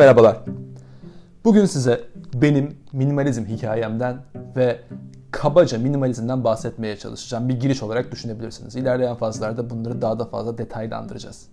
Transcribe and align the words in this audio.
merhabalar. 0.00 0.40
Bugün 1.44 1.64
size 1.64 2.00
benim 2.34 2.76
minimalizm 2.92 3.44
hikayemden 3.44 4.16
ve 4.56 4.80
kabaca 5.30 5.78
minimalizmden 5.78 6.44
bahsetmeye 6.44 6.96
çalışacağım. 6.96 7.48
Bir 7.48 7.60
giriş 7.60 7.82
olarak 7.82 8.12
düşünebilirsiniz. 8.12 8.76
İlerleyen 8.76 9.14
fazlarda 9.14 9.70
bunları 9.70 10.02
daha 10.02 10.18
da 10.18 10.24
fazla 10.24 10.58
detaylandıracağız. 10.58 11.48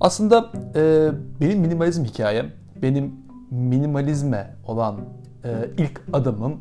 Aslında 0.00 0.50
e, 0.74 1.10
benim 1.40 1.60
minimalizm 1.60 2.04
hikayem, 2.04 2.52
benim 2.82 3.14
minimalizme 3.50 4.56
olan 4.66 4.96
e, 5.44 5.70
ilk 5.78 6.00
adımım 6.12 6.60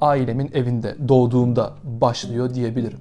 ailemin 0.00 0.50
evinde 0.54 0.96
doğduğumda 1.08 1.72
başlıyor 1.84 2.54
diyebilirim. 2.54 3.00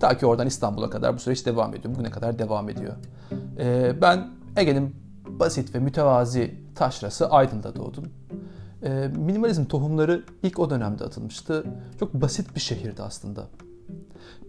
Ta 0.00 0.18
ki 0.18 0.26
oradan 0.26 0.46
İstanbul'a 0.46 0.90
kadar 0.90 1.14
bu 1.14 1.18
süreç 1.18 1.46
devam 1.46 1.74
ediyor. 1.74 1.94
Bugüne 1.94 2.10
kadar 2.10 2.38
devam 2.38 2.68
ediyor. 2.68 2.94
E, 3.58 3.92
ben 4.02 4.26
Ege'nin 4.56 5.07
basit 5.28 5.74
ve 5.74 5.78
mütevazi 5.78 6.54
taşrası 6.74 7.30
Aydın'da 7.30 7.76
doğdum. 7.76 8.04
E, 8.82 9.10
minimalizm 9.16 9.64
tohumları 9.64 10.24
ilk 10.42 10.58
o 10.58 10.70
dönemde 10.70 11.04
atılmıştı. 11.04 11.64
Çok 12.00 12.14
basit 12.14 12.54
bir 12.54 12.60
şehirdi 12.60 13.02
aslında. 13.02 13.46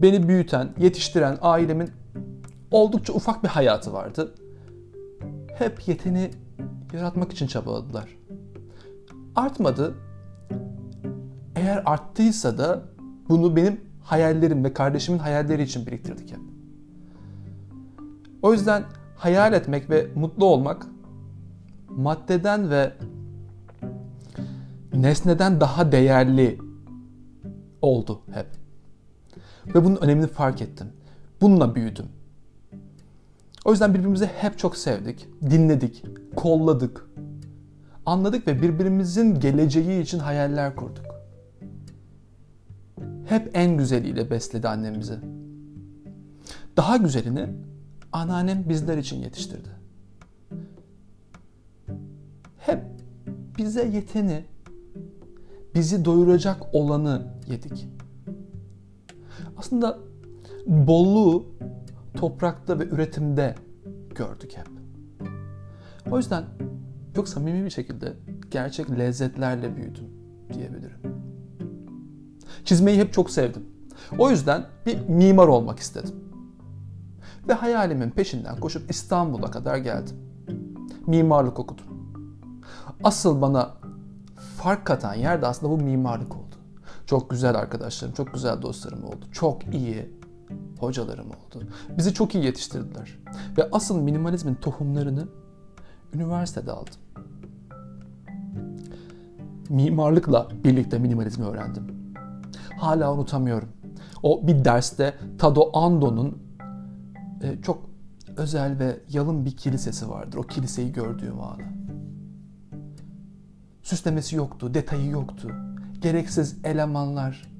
Beni 0.01 0.27
büyüten, 0.27 0.69
yetiştiren 0.77 1.37
ailemin 1.41 1.89
oldukça 2.71 3.13
ufak 3.13 3.43
bir 3.43 3.47
hayatı 3.47 3.93
vardı. 3.93 4.33
Hep 5.55 5.87
yeteni 5.87 6.31
yaratmak 6.93 7.31
için 7.31 7.47
çabaladılar. 7.47 8.17
Artmadı. 9.35 9.95
Eğer 11.55 11.83
arttıysa 11.85 12.57
da 12.57 12.81
bunu 13.29 13.55
benim 13.55 13.81
hayallerim 14.03 14.63
ve 14.63 14.73
kardeşimin 14.73 15.19
hayalleri 15.19 15.63
için 15.63 15.85
biriktirdik 15.85 16.31
hep. 16.31 16.39
O 18.41 18.53
yüzden 18.53 18.83
hayal 19.19 19.53
etmek 19.53 19.89
ve 19.89 20.07
mutlu 20.15 20.45
olmak 20.45 20.87
maddeden 21.89 22.69
ve 22.69 22.93
nesneden 24.93 25.61
daha 25.61 25.91
değerli 25.91 26.59
oldu 27.81 28.21
hep. 28.33 28.47
Ve 29.75 29.85
bunun 29.85 29.95
önemini 29.95 30.27
fark 30.27 30.61
ettim. 30.61 30.87
Bununla 31.41 31.75
büyüdüm. 31.75 32.05
O 33.65 33.71
yüzden 33.71 33.93
birbirimizi 33.93 34.25
hep 34.25 34.59
çok 34.59 34.77
sevdik, 34.77 35.27
dinledik, 35.41 36.05
kolladık, 36.35 37.09
anladık 38.05 38.47
ve 38.47 38.61
birbirimizin 38.61 39.39
geleceği 39.39 40.01
için 40.01 40.19
hayaller 40.19 40.75
kurduk. 40.75 41.05
Hep 43.25 43.51
en 43.53 43.77
güzeliyle 43.77 44.29
besledi 44.29 44.67
annem 44.67 44.99
bizi. 44.99 45.19
Daha 46.77 46.97
güzelini 46.97 47.49
anneannem 48.11 48.69
bizler 48.69 48.97
için 48.97 49.21
yetiştirdi. 49.21 49.69
Hep 52.57 52.83
bize 53.57 53.87
yeteni, 53.87 54.45
bizi 55.75 56.05
doyuracak 56.05 56.61
olanı 56.73 57.33
yedik. 57.47 57.87
Aslında 59.57 59.99
bolluğu 60.67 61.45
toprakta 62.13 62.79
ve 62.79 62.87
üretimde 62.87 63.55
gördük 64.15 64.51
hep. 64.55 64.67
O 66.11 66.17
yüzden 66.17 66.43
çok 67.15 67.29
samimi 67.29 67.65
bir 67.65 67.69
şekilde 67.69 68.13
gerçek 68.51 68.91
lezzetlerle 68.91 69.75
büyüdüm 69.75 70.05
diyebilirim. 70.53 70.99
Çizmeyi 72.65 72.99
hep 72.99 73.13
çok 73.13 73.31
sevdim. 73.31 73.65
O 74.17 74.29
yüzden 74.29 74.65
bir 74.85 74.99
mimar 75.09 75.47
olmak 75.47 75.79
istedim. 75.79 76.28
Ve 77.49 77.53
hayalimin 77.53 78.09
peşinden 78.09 78.59
koşup 78.59 78.91
İstanbul'a 78.91 79.51
kadar 79.51 79.77
geldim. 79.77 80.17
Mimarlık 81.07 81.59
okudum. 81.59 81.85
Asıl 83.03 83.41
bana 83.41 83.71
fark 84.57 84.85
katan 84.85 85.13
yer 85.13 85.41
de 85.41 85.47
aslında 85.47 85.71
bu 85.71 85.83
mimarlık 85.83 86.35
oldu. 86.35 86.55
Çok 87.05 87.29
güzel 87.29 87.55
arkadaşlarım, 87.55 88.13
çok 88.13 88.33
güzel 88.33 88.61
dostlarım 88.61 89.03
oldu. 89.03 89.25
Çok 89.31 89.73
iyi 89.73 90.19
hocalarım 90.79 91.27
oldu. 91.27 91.63
Bizi 91.97 92.13
çok 92.13 92.35
iyi 92.35 92.45
yetiştirdiler. 92.45 93.19
Ve 93.57 93.69
asıl 93.71 94.01
minimalizmin 94.01 94.55
tohumlarını 94.55 95.27
üniversitede 96.13 96.71
aldım. 96.71 96.93
Mimarlıkla 99.69 100.47
birlikte 100.63 100.99
minimalizmi 100.99 101.45
öğrendim. 101.45 102.13
Hala 102.79 103.13
unutamıyorum. 103.13 103.69
O 104.23 104.47
bir 104.47 104.65
derste 104.65 105.13
Tado 105.37 105.69
Ando'nun 105.73 106.48
e, 107.41 107.61
çok 107.61 107.89
özel 108.37 108.79
ve 108.79 108.99
yalın 109.09 109.45
bir 109.45 109.57
kilisesi 109.57 110.09
vardır. 110.09 110.37
O 110.37 110.43
kiliseyi 110.43 110.91
gördüğüm 110.91 111.41
anı. 111.41 111.63
Süslemesi 113.83 114.35
yoktu, 114.35 114.73
detayı 114.73 115.09
yoktu. 115.09 115.51
Gereksiz 116.01 116.57
elemanlar. 116.63 117.51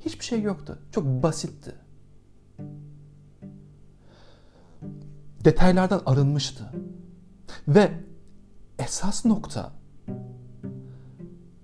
Hiçbir 0.00 0.24
şey 0.24 0.42
yoktu. 0.42 0.78
Çok 0.92 1.04
basitti. 1.04 1.74
Detaylardan 5.44 6.02
arınmıştı. 6.06 6.72
Ve 7.68 7.92
esas 8.78 9.24
nokta 9.24 9.72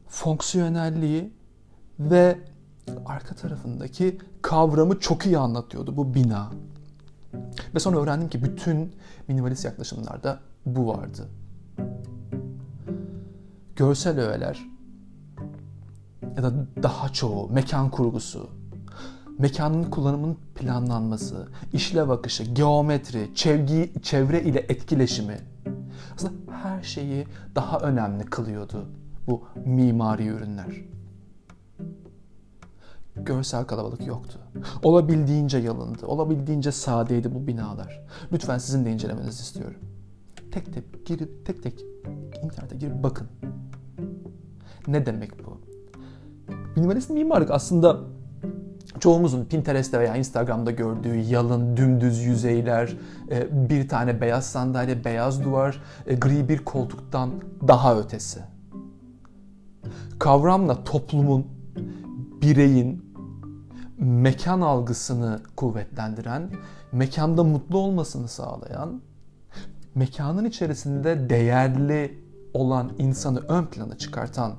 fonksiyonelliği 0.08 1.32
ve 2.00 2.38
arka 3.06 3.34
tarafındaki 3.34 4.18
kavramı 4.42 5.00
çok 5.00 5.26
iyi 5.26 5.38
anlatıyordu 5.38 5.96
bu 5.96 6.14
bina. 6.14 6.52
Ve 7.74 7.78
sonra 7.78 7.98
öğrendim 7.98 8.28
ki 8.28 8.44
bütün 8.44 8.92
minimalist 9.28 9.64
yaklaşımlarda 9.64 10.40
bu 10.66 10.88
vardı. 10.88 11.28
Görsel 13.76 14.20
öğeler 14.20 14.66
ya 16.36 16.42
da 16.42 16.52
daha 16.82 17.08
çoğu 17.08 17.48
mekan 17.48 17.90
kurgusu, 17.90 18.50
mekanın 19.38 19.84
kullanımının 19.84 20.36
planlanması, 20.54 21.48
işlev 21.72 22.08
akışı, 22.08 22.44
geometri, 22.44 23.34
çevgi, 23.34 23.92
çevre 24.02 24.42
ile 24.42 24.58
etkileşimi 24.58 25.38
aslında 26.14 26.32
her 26.62 26.82
şeyi 26.82 27.26
daha 27.54 27.78
önemli 27.78 28.24
kılıyordu 28.24 28.88
bu 29.26 29.44
mimari 29.64 30.26
ürünler. 30.26 30.95
Görsel 33.16 33.64
kalabalık 33.64 34.06
yoktu. 34.06 34.38
Olabildiğince 34.82 35.58
yalındı, 35.58 36.06
olabildiğince 36.06 36.72
sadeydi 36.72 37.34
bu 37.34 37.46
binalar. 37.46 38.02
Lütfen 38.32 38.58
sizin 38.58 38.84
de 38.84 38.92
incelemenizi 38.92 39.42
istiyorum. 39.42 39.80
Tek 40.52 40.74
tek 40.74 41.06
girip 41.06 41.46
tek 41.46 41.62
tek 41.62 41.84
internete 42.42 42.76
girip 42.76 43.02
bakın. 43.02 43.26
Ne 44.86 45.06
demek 45.06 45.46
bu? 45.46 45.60
Minimalist 46.76 47.10
mimarlık 47.10 47.50
aslında 47.50 48.00
çoğumuzun 49.00 49.44
Pinterest'te 49.44 50.00
veya 50.00 50.16
Instagram'da 50.16 50.70
gördüğü 50.70 51.16
yalın, 51.16 51.76
dümdüz 51.76 52.18
yüzeyler, 52.18 52.96
e, 53.30 53.68
bir 53.70 53.88
tane 53.88 54.20
beyaz 54.20 54.46
sandalye, 54.46 55.04
beyaz 55.04 55.44
duvar, 55.44 55.82
e, 56.06 56.14
gri 56.14 56.48
bir 56.48 56.64
koltuktan 56.64 57.30
daha 57.68 57.98
ötesi. 57.98 58.40
Kavramla 60.18 60.84
toplumun, 60.84 61.46
bireyin 62.42 63.05
mekan 63.98 64.60
algısını 64.60 65.40
kuvvetlendiren, 65.56 66.50
mekanda 66.92 67.44
mutlu 67.44 67.78
olmasını 67.78 68.28
sağlayan, 68.28 69.02
mekanın 69.94 70.44
içerisinde 70.44 71.30
değerli 71.30 72.26
olan 72.54 72.92
insanı 72.98 73.40
ön 73.40 73.66
plana 73.66 73.98
çıkartan 73.98 74.54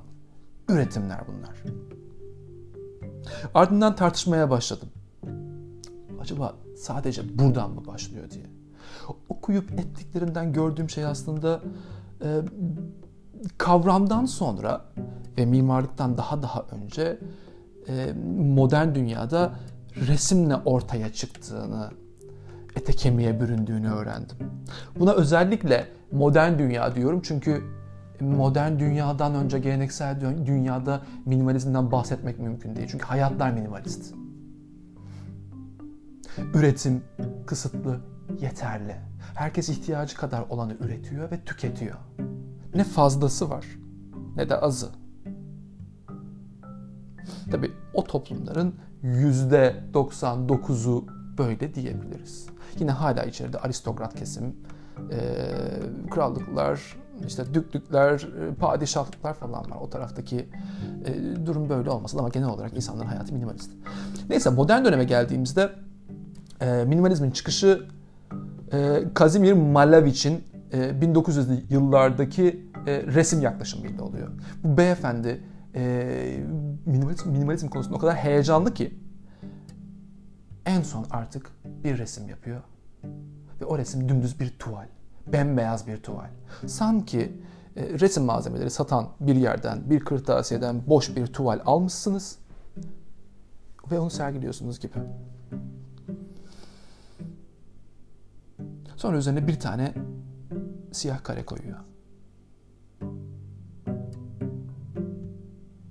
üretimler 0.68 1.20
bunlar. 1.28 1.62
Ardından 3.54 3.96
tartışmaya 3.96 4.50
başladım. 4.50 4.88
Acaba 6.20 6.54
sadece 6.76 7.38
buradan 7.38 7.70
mı 7.70 7.86
başlıyor 7.86 8.30
diye. 8.30 8.44
Okuyup 9.28 9.72
ettiklerinden 9.72 10.52
gördüğüm 10.52 10.90
şey 10.90 11.04
aslında 11.04 11.60
e, 12.22 12.40
kavramdan 13.58 14.24
sonra 14.24 14.84
ve 15.38 15.46
mimarlıktan 15.46 16.18
daha 16.18 16.42
daha 16.42 16.62
önce 16.70 17.18
modern 18.38 18.94
dünyada 18.94 19.52
resimle 19.96 20.56
ortaya 20.56 21.12
çıktığını, 21.12 21.90
ete 22.76 22.92
kemiğe 22.92 23.40
büründüğünü 23.40 23.90
öğrendim. 23.90 24.36
Buna 24.98 25.12
özellikle 25.12 25.88
modern 26.12 26.58
dünya 26.58 26.94
diyorum 26.94 27.20
çünkü 27.24 27.62
modern 28.20 28.78
dünyadan 28.78 29.34
önce 29.34 29.58
geleneksel 29.58 30.20
dünyada 30.46 31.00
minimalizmden 31.24 31.92
bahsetmek 31.92 32.38
mümkün 32.38 32.76
değil. 32.76 32.88
Çünkü 32.90 33.04
hayatlar 33.04 33.50
minimalist. 33.50 34.14
Üretim 36.54 37.04
kısıtlı, 37.46 38.00
yeterli. 38.40 38.96
Herkes 39.34 39.68
ihtiyacı 39.68 40.16
kadar 40.16 40.44
olanı 40.48 40.76
üretiyor 40.80 41.30
ve 41.30 41.40
tüketiyor. 41.44 41.96
Ne 42.74 42.84
fazlası 42.84 43.50
var 43.50 43.64
ne 44.38 44.48
de 44.48 44.56
azı. 44.56 44.88
Tabi 47.50 47.72
o 47.94 48.04
toplumların 48.04 48.74
yüzde 49.02 49.76
99'u 49.94 51.06
böyle 51.38 51.74
diyebiliriz. 51.74 52.46
Yine 52.78 52.90
hala 52.90 53.24
içeride 53.24 53.58
aristokrat 53.58 54.14
kesim, 54.14 54.56
krallıklar, 56.10 56.96
işte 57.26 57.54
düklükler, 57.54 58.28
padişahlıklar 58.60 59.34
falan 59.34 59.70
var. 59.70 59.76
O 59.80 59.90
taraftaki 59.90 60.48
durum 61.46 61.68
böyle 61.68 61.90
olmasın 61.90 62.18
ama 62.18 62.28
genel 62.28 62.48
olarak 62.48 62.76
insanların 62.76 63.08
hayatı 63.08 63.32
minimalist. 63.32 63.70
Neyse 64.30 64.50
modern 64.50 64.84
döneme 64.84 65.04
geldiğimizde 65.04 65.70
minimalizmin 66.86 67.30
çıkışı 67.30 67.82
Kazimir 69.14 69.52
Malavich'in 69.52 70.44
e, 70.72 70.78
1900'lü 70.78 71.60
yıllardaki 71.70 72.68
resim 72.86 73.42
yaklaşımıyla 73.42 74.04
oluyor. 74.04 74.28
Bu 74.64 74.76
beyefendi 74.76 75.40
e, 75.74 76.44
minimalizm, 76.86 77.30
minimalizm 77.30 77.68
konusunda 77.68 77.96
o 77.96 78.00
kadar 78.00 78.16
heyecanlı 78.16 78.74
ki 78.74 78.98
en 80.66 80.82
son 80.82 81.06
artık 81.10 81.50
bir 81.84 81.98
resim 81.98 82.28
yapıyor. 82.28 82.62
Ve 83.60 83.64
o 83.64 83.78
resim 83.78 84.08
dümdüz 84.08 84.40
bir 84.40 84.58
tuval. 84.58 84.86
Bembeyaz 85.26 85.86
bir 85.86 85.96
tuval. 85.96 86.30
Sanki 86.66 87.32
e, 87.76 87.98
resim 87.98 88.24
malzemeleri 88.24 88.70
satan 88.70 89.08
bir 89.20 89.36
yerden, 89.36 89.90
bir 89.90 90.00
kırtasiyeden 90.00 90.86
boş 90.86 91.16
bir 91.16 91.26
tuval 91.26 91.60
almışsınız 91.64 92.38
ve 93.90 93.98
onu 93.98 94.10
sergiliyorsunuz 94.10 94.80
gibi. 94.80 94.94
Sonra 98.96 99.16
üzerine 99.16 99.46
bir 99.46 99.60
tane 99.60 99.94
siyah 100.92 101.24
kare 101.24 101.44
koyuyor. 101.44 101.78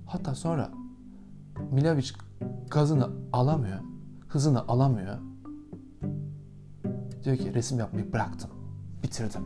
Hatta 0.08 0.34
sonra 0.34 0.70
Milovic 1.72 2.08
gazını 2.70 3.08
alamıyor, 3.32 3.78
hızını 4.28 4.68
alamıyor. 4.68 5.18
Diyor 7.24 7.36
ki 7.36 7.54
resim 7.54 7.78
yapmayı 7.78 8.12
bıraktım, 8.12 8.50
bitirdim. 9.02 9.42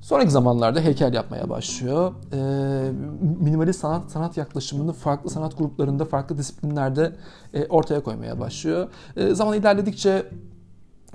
Sonraki 0.00 0.30
zamanlarda 0.30 0.80
heykel 0.80 1.14
yapmaya 1.14 1.48
başlıyor. 1.48 2.12
Ee, 2.32 2.92
minimalist 3.40 3.80
sanat 3.80 4.10
sanat 4.10 4.36
yaklaşımını 4.36 4.92
farklı 4.92 5.30
sanat 5.30 5.58
gruplarında, 5.58 6.04
farklı 6.04 6.38
disiplinlerde 6.38 7.16
e, 7.54 7.66
ortaya 7.66 8.02
koymaya 8.02 8.40
başlıyor. 8.40 8.88
E, 9.16 9.34
zaman 9.34 9.58
ilerledikçe 9.58 10.26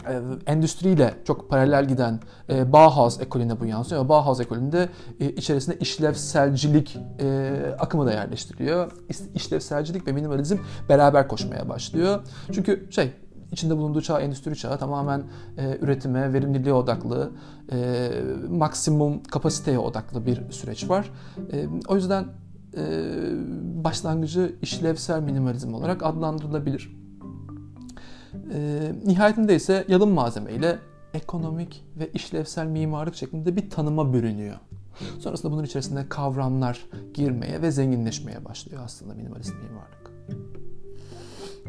e, 0.08 0.22
endüstriyle 0.52 1.14
çok 1.26 1.50
paralel 1.50 1.88
giden 1.88 2.20
e, 2.50 2.74
Bauhaus 2.74 3.22
ekolüne 3.22 3.60
bu 3.60 3.66
yansıyor. 3.66 4.10
Bauhaus 4.10 4.40
ekolünde 4.40 4.90
e, 5.20 5.30
içerisinde 5.30 5.80
işlevselcilik 5.80 6.98
e, 7.20 7.52
akımı 7.80 8.06
da 8.06 8.14
yerleştiriliyor. 8.14 8.92
İşlevselcilik 9.36 10.08
ve 10.08 10.12
minimalizm 10.12 10.58
beraber 10.90 11.28
koşmaya 11.28 11.70
başlıyor. 11.70 12.20
Çünkü 12.52 12.88
şey 12.92 13.14
içinde 13.52 13.78
bulunduğu 13.78 14.02
çağ 14.02 14.22
endüstri 14.22 14.56
çağı 14.56 14.78
tamamen 14.78 15.24
e, 15.58 15.78
üretime, 15.82 16.34
verimliliğe 16.34 16.74
odaklı, 16.74 17.32
e, 17.72 18.10
maksimum 18.50 19.24
kapasiteye 19.24 19.80
odaklı 19.80 20.26
bir 20.26 20.52
süreç 20.52 20.90
var. 20.90 21.12
E, 21.54 21.68
o 21.88 21.96
yüzden 21.96 22.26
e, 22.78 22.84
başlangıcı 23.84 24.56
işlevsel 24.62 25.22
minimalizm 25.22 25.74
olarak 25.74 26.04
adlandırılabilir. 26.04 27.05
E, 28.54 28.92
nihayetinde 29.06 29.56
ise 29.56 29.86
yalın 29.88 30.10
malzemeyle 30.10 30.80
ekonomik 31.14 31.84
ve 32.00 32.10
işlevsel 32.14 32.66
mimarlık 32.66 33.16
şeklinde 33.16 33.56
bir 33.56 33.70
tanıma 33.70 34.14
bürünüyor. 34.14 34.58
Sonrasında 35.20 35.52
bunun 35.52 35.64
içerisinde 35.64 36.10
kavramlar 36.10 36.86
girmeye 37.14 37.62
ve 37.62 37.72
zenginleşmeye 37.72 38.46
başlıyor 38.46 38.82
aslında 38.86 39.14
minimalist 39.14 39.54
mimarlık. 39.54 40.12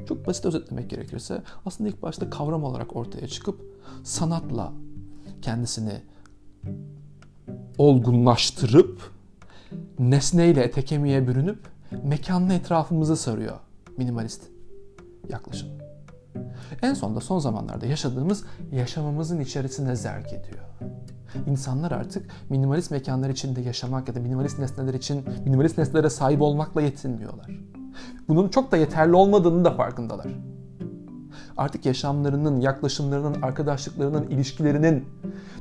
Çok 0.09 0.27
basit 0.27 0.45
özetlemek 0.47 0.91
gerekirse 0.91 1.43
aslında 1.67 1.91
ilk 1.91 2.03
başta 2.03 2.31
kavram 2.31 2.65
olarak 2.65 2.97
ortaya 2.97 3.29
çıkıp 3.29 3.61
sanatla 4.05 4.73
kendisini 5.43 6.03
olgunlaştırıp 7.79 9.11
nesneyle 9.99 10.63
ete 10.63 10.85
kemiğe 10.85 11.29
bürünüp 11.29 11.59
mekanlı 12.05 12.55
etrafımızı 12.55 13.17
sarıyor 13.17 13.57
minimalist 13.97 14.43
yaklaşım. 15.29 15.86
En 16.83 16.95
sonunda 16.95 17.21
son 17.21 17.39
zamanlarda 17.39 17.87
yaşadığımız 17.87 18.45
yaşamımızın 18.73 19.41
içerisine 19.41 19.97
zerk 19.97 20.33
ediyor. 20.33 20.65
İnsanlar 21.47 21.93
artık 21.93 22.31
minimalist 22.51 22.91
mekanlar 22.91 23.31
içinde 23.31 23.61
yaşamak 23.61 24.09
ya 24.09 24.15
da 24.15 24.21
minimalist 24.21 24.59
nesneler 24.59 24.95
için 24.95 25.25
minimalist 25.45 25.79
nesnelere 25.79 26.11
sahip 26.11 26.43
olmakla 26.43 26.83
yetinmiyorlar. 26.83 27.51
Bunun 28.29 28.49
çok 28.49 28.73
da 28.73 28.77
yeterli 28.77 29.15
olmadığını 29.15 29.65
da 29.65 29.71
farkındalar. 29.71 30.27
Artık 31.57 31.87
yaşamlarının, 31.87 32.61
yaklaşımlarının, 32.61 33.43
arkadaşlıklarının, 33.43 34.29
ilişkilerinin, 34.29 35.05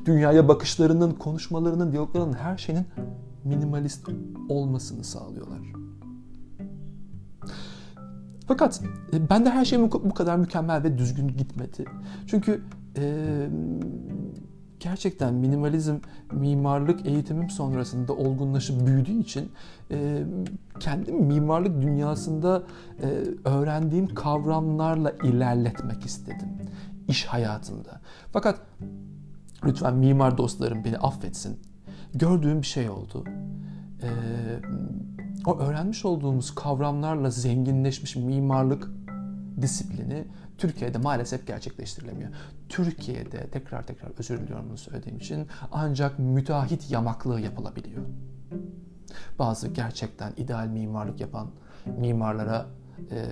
dünyaya 0.06 0.48
bakışlarının, 0.48 1.12
konuşmalarının, 1.12 1.92
diyaloglarının 1.92 2.34
her 2.34 2.58
şeyin 2.58 2.86
minimalist 3.44 4.10
olmasını 4.50 5.04
sağlıyorlar. 5.04 5.85
Fakat 8.48 8.82
e, 9.14 9.30
ben 9.30 9.46
de 9.46 9.50
her 9.50 9.66
şey 9.66 9.80
bu 9.80 10.14
kadar 10.14 10.36
mükemmel 10.36 10.84
ve 10.84 10.98
düzgün 10.98 11.28
gitmedi. 11.28 11.86
Çünkü 12.28 12.62
e, 12.98 13.26
gerçekten 14.80 15.34
minimalizm 15.34 15.96
mimarlık 16.32 17.06
eğitimim 17.06 17.50
sonrasında 17.50 18.14
olgunlaşıp 18.14 18.88
büyüdüğü 18.88 19.20
için 19.20 19.52
e, 19.92 20.24
kendi 20.80 21.12
mimarlık 21.12 21.82
dünyasında 21.82 22.64
e, 23.02 23.08
öğrendiğim 23.50 24.16
kavramlarla 24.16 25.12
ilerletmek 25.12 26.06
istedim 26.06 26.50
iş 27.08 27.26
hayatında. 27.26 28.02
Fakat 28.34 28.60
lütfen 29.66 29.96
mimar 29.96 30.38
dostlarım 30.38 30.84
beni 30.84 30.98
affetsin. 30.98 31.60
Gördüğüm 32.14 32.62
bir 32.62 32.68
şey 32.68 32.90
oldu. 32.90 33.24
E, 34.04 34.10
o 35.48 35.60
öğrenmiş 35.60 36.06
olduğumuz 36.06 36.56
kavramlarla 36.56 37.30
zenginleşmiş 37.30 38.16
mimarlık 38.16 38.90
disiplini 39.62 40.26
Türkiye'de 40.58 40.98
maalesef 40.98 41.48
gerçekleştirilemiyor. 41.48 42.30
Türkiye'de 42.70 43.48
tekrar 43.48 43.88
tekrar 43.88 44.12
özür 44.20 44.40
diliyorum 44.40 44.66
bunu 44.70 44.78
söylediğim 44.78 45.18
için 45.18 45.48
ancak 45.72 46.20
müteahhit 46.20 46.92
yamaklığı 46.92 47.42
yapılabiliyor. 47.42 48.04
Bazı 49.40 49.68
gerçekten 49.68 50.34
ideal 50.38 50.68
mimarlık 50.68 51.20
yapan 51.20 51.50
mimarlara 51.98 52.66
e, 53.12 53.26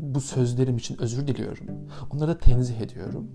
bu 0.00 0.20
sözlerim 0.20 0.76
için 0.76 0.96
özür 1.00 1.26
diliyorum. 1.26 1.66
Onları 2.10 2.30
da 2.30 2.38
tenzih 2.38 2.80
ediyorum. 2.80 3.30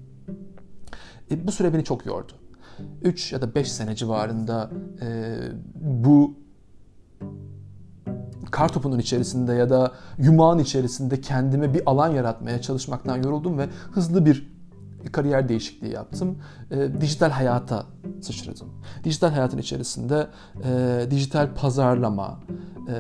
E, 1.32 1.48
bu 1.48 1.52
süre 1.52 1.74
beni 1.74 1.84
çok 1.84 2.06
yordu. 2.06 2.34
3 3.02 3.34
ya 3.34 3.42
da 3.42 3.56
5 3.56 3.72
sene 3.72 3.96
civarında 3.96 4.70
e, 5.02 5.38
bu 5.76 6.36
kar 8.52 8.70
topunun 8.70 9.00
içerisinde 9.00 9.54
ya 9.54 9.70
da 9.70 9.92
yumağın 10.18 10.60
içerisinde 10.60 11.22
kendime 11.22 11.74
bir 11.74 11.82
alan 11.86 12.10
yaratmaya 12.10 12.62
çalışmaktan 12.62 13.24
yoruldum 13.24 13.58
ve 13.58 13.70
hızlı 13.92 14.26
bir 14.26 14.52
kariyer 15.12 15.50
değişikliği 15.50 15.94
yaptım. 15.94 16.38
E, 16.72 17.02
dijital 17.02 17.30
hayata 17.30 17.86
sıçradım. 18.22 18.70
Dijital 19.04 19.30
hayatın 19.30 19.58
içerisinde 19.58 20.28
e, 20.64 21.06
dijital 21.12 21.50
pazarlama, 21.56 22.40
e, 22.88 22.96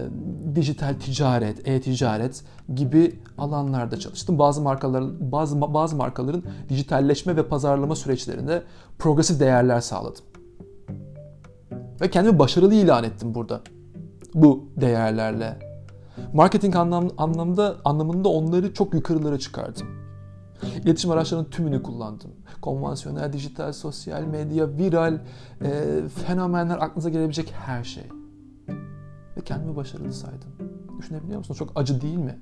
dijital 0.55 0.93
ticaret, 0.93 1.67
e-ticaret 1.67 2.43
gibi 2.75 3.19
alanlarda 3.37 3.99
çalıştım. 3.99 4.39
Bazı 4.39 4.61
markaların 4.61 5.31
bazı 5.31 5.61
bazı 5.61 5.95
markaların 5.95 6.43
dijitalleşme 6.69 7.35
ve 7.35 7.47
pazarlama 7.47 7.95
süreçlerinde 7.95 8.63
progresif 8.99 9.39
değerler 9.39 9.81
sağladım. 9.81 10.25
Ve 12.01 12.09
kendimi 12.09 12.39
başarılı 12.39 12.73
ilan 12.73 13.03
ettim 13.03 13.35
burada 13.35 13.61
bu 14.33 14.69
değerlerle. 14.81 15.59
Marketing 16.33 16.75
anlam, 16.75 17.07
anlamda 17.17 17.75
anlamında 17.85 18.29
onları 18.29 18.73
çok 18.73 18.93
yukarılara 18.93 19.39
çıkardım. 19.39 19.87
İletişim 20.83 21.11
araçlarının 21.11 21.49
tümünü 21.49 21.83
kullandım. 21.83 22.31
Konvansiyonel, 22.61 23.33
dijital, 23.33 23.73
sosyal 23.73 24.21
medya, 24.23 24.77
viral, 24.77 25.19
e, 25.61 26.01
fenomenler 26.25 26.77
aklınıza 26.77 27.09
gelebilecek 27.09 27.53
her 27.65 27.83
şey. 27.83 28.03
Ve 29.37 29.41
kendimi 29.45 29.75
başarılı 29.75 30.13
saydım. 30.13 30.49
Düşünebiliyor 30.99 31.37
musunuz? 31.37 31.57
Çok 31.57 31.71
acı 31.75 32.01
değil 32.01 32.17
mi? 32.17 32.39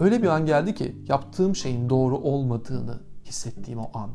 Öyle 0.00 0.22
bir 0.22 0.28
an 0.28 0.46
geldi 0.46 0.74
ki 0.74 0.96
yaptığım 1.08 1.56
şeyin 1.56 1.90
doğru 1.90 2.16
olmadığını 2.16 3.00
hissettiğim 3.24 3.80
o 3.80 3.90
an. 3.94 4.10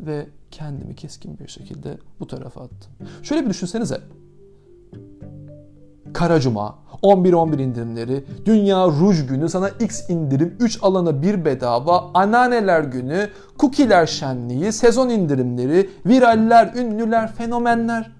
Ve 0.00 0.26
kendimi 0.50 0.94
keskin 0.94 1.38
bir 1.38 1.48
şekilde 1.48 1.98
bu 2.20 2.26
tarafa 2.26 2.60
attım. 2.60 2.92
Şöyle 3.22 3.44
bir 3.44 3.50
düşünsenize. 3.50 4.00
Kara 6.12 6.40
Cuma, 6.40 6.78
11-11 7.02 7.62
indirimleri, 7.62 8.24
Dünya 8.46 8.86
Ruj 8.86 9.26
günü, 9.26 9.48
sana 9.48 9.68
X 9.68 10.10
indirim, 10.10 10.56
3 10.60 10.78
alana 10.82 11.22
1 11.22 11.44
bedava, 11.44 12.10
Ananeler 12.14 12.80
günü, 12.80 13.30
Kukiler 13.58 14.06
şenliği, 14.06 14.72
sezon 14.72 15.08
indirimleri, 15.08 15.90
viraller, 16.06 16.74
ünlüler, 16.74 17.32
fenomenler. 17.32 18.10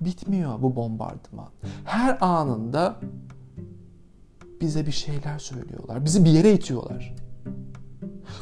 Bitmiyor 0.00 0.62
bu 0.62 0.76
bombardıman. 0.76 1.48
Her 1.84 2.18
anında 2.20 2.96
bize 4.60 4.86
bir 4.86 4.92
şeyler 4.92 5.38
söylüyorlar. 5.38 6.04
Bizi 6.04 6.24
bir 6.24 6.30
yere 6.30 6.52
itiyorlar. 6.52 7.14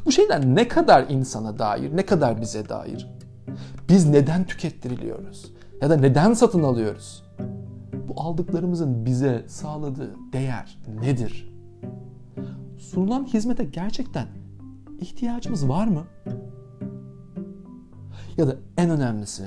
Bu 0.07 0.13
şeyler 0.13 0.47
ne 0.47 0.69
kadar 0.69 1.07
insana 1.09 1.59
dair, 1.59 1.97
ne 1.97 2.07
kadar 2.07 2.41
bize 2.41 2.69
dair? 2.69 3.11
Biz 3.89 4.09
neden 4.09 4.45
tükettiriliyoruz? 4.45 5.53
Ya 5.83 5.91
da 5.91 5.97
neden 5.97 6.33
satın 6.33 6.63
alıyoruz? 6.63 7.23
Bu 8.09 8.21
aldıklarımızın 8.21 9.07
bize 9.07 9.45
sağladığı 9.47 10.11
değer 10.33 10.79
nedir? 11.03 11.53
Sunulan 12.79 13.25
hizmete 13.25 13.65
gerçekten 13.65 14.27
ihtiyacımız 15.01 15.69
var 15.69 15.87
mı? 15.87 16.05
Ya 18.37 18.47
da 18.47 18.57
en 18.79 18.91
önemlisi 18.91 19.45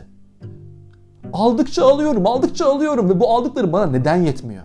aldıkça 1.34 1.86
alıyorum, 1.86 2.28
aldıkça 2.28 2.74
alıyorum 2.74 3.10
ve 3.10 3.20
bu 3.20 3.30
aldıkları 3.30 3.74
bana 3.74 3.86
neden 3.86 4.16
yetmiyor? 4.16 4.64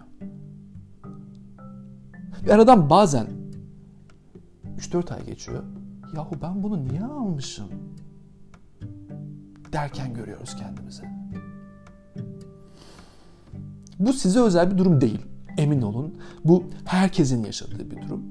Bir 2.44 2.50
aradan 2.50 2.90
bazen 2.90 3.26
3-4 4.80 5.14
ay 5.14 5.24
geçiyor. 5.26 5.62
Yahu 6.16 6.34
ben 6.42 6.62
bunu 6.62 6.84
niye 6.84 7.04
almışım? 7.04 7.66
Derken 9.72 10.14
görüyoruz 10.14 10.56
kendimizi. 10.56 11.02
Bu 13.98 14.12
size 14.12 14.40
özel 14.40 14.70
bir 14.70 14.78
durum 14.78 15.00
değil. 15.00 15.26
Emin 15.58 15.82
olun. 15.82 16.14
Bu 16.44 16.64
herkesin 16.84 17.44
yaşadığı 17.44 17.90
bir 17.90 18.02
durum. 18.02 18.22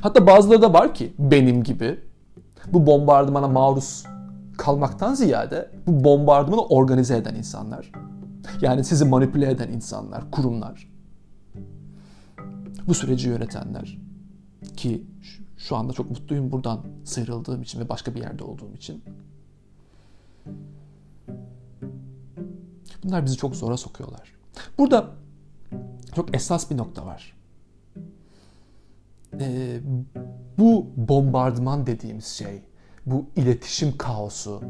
Hatta 0.00 0.26
bazıları 0.26 0.62
da 0.62 0.72
var 0.72 0.94
ki 0.94 1.14
benim 1.18 1.62
gibi 1.62 2.00
bu 2.72 2.86
bombardımana 2.86 3.48
maruz 3.48 4.04
kalmaktan 4.58 5.14
ziyade 5.14 5.70
bu 5.86 6.04
bombardımanı 6.04 6.60
organize 6.60 7.16
eden 7.16 7.34
insanlar. 7.34 7.92
Yani 8.60 8.84
sizi 8.84 9.04
manipüle 9.04 9.50
eden 9.50 9.68
insanlar, 9.68 10.30
kurumlar. 10.30 10.88
Bu 12.86 12.94
süreci 12.94 13.28
yönetenler 13.28 14.03
ki 14.76 15.06
şu 15.56 15.76
anda 15.76 15.92
çok 15.92 16.10
mutluyum 16.10 16.52
buradan 16.52 16.80
sıyrıldığım 17.04 17.62
için 17.62 17.80
ve 17.80 17.88
başka 17.88 18.14
bir 18.14 18.20
yerde 18.20 18.44
olduğum 18.44 18.74
için. 18.74 19.04
Bunlar 23.04 23.24
bizi 23.24 23.36
çok 23.36 23.56
zora 23.56 23.76
sokuyorlar. 23.76 24.34
Burada 24.78 25.10
çok 26.14 26.36
esas 26.36 26.70
bir 26.70 26.76
nokta 26.76 27.06
var. 27.06 27.36
Ee, 29.40 29.80
bu 30.58 30.86
bombardıman 30.96 31.86
dediğimiz 31.86 32.26
şey, 32.26 32.62
bu 33.06 33.26
iletişim 33.36 33.98
kaosu, 33.98 34.62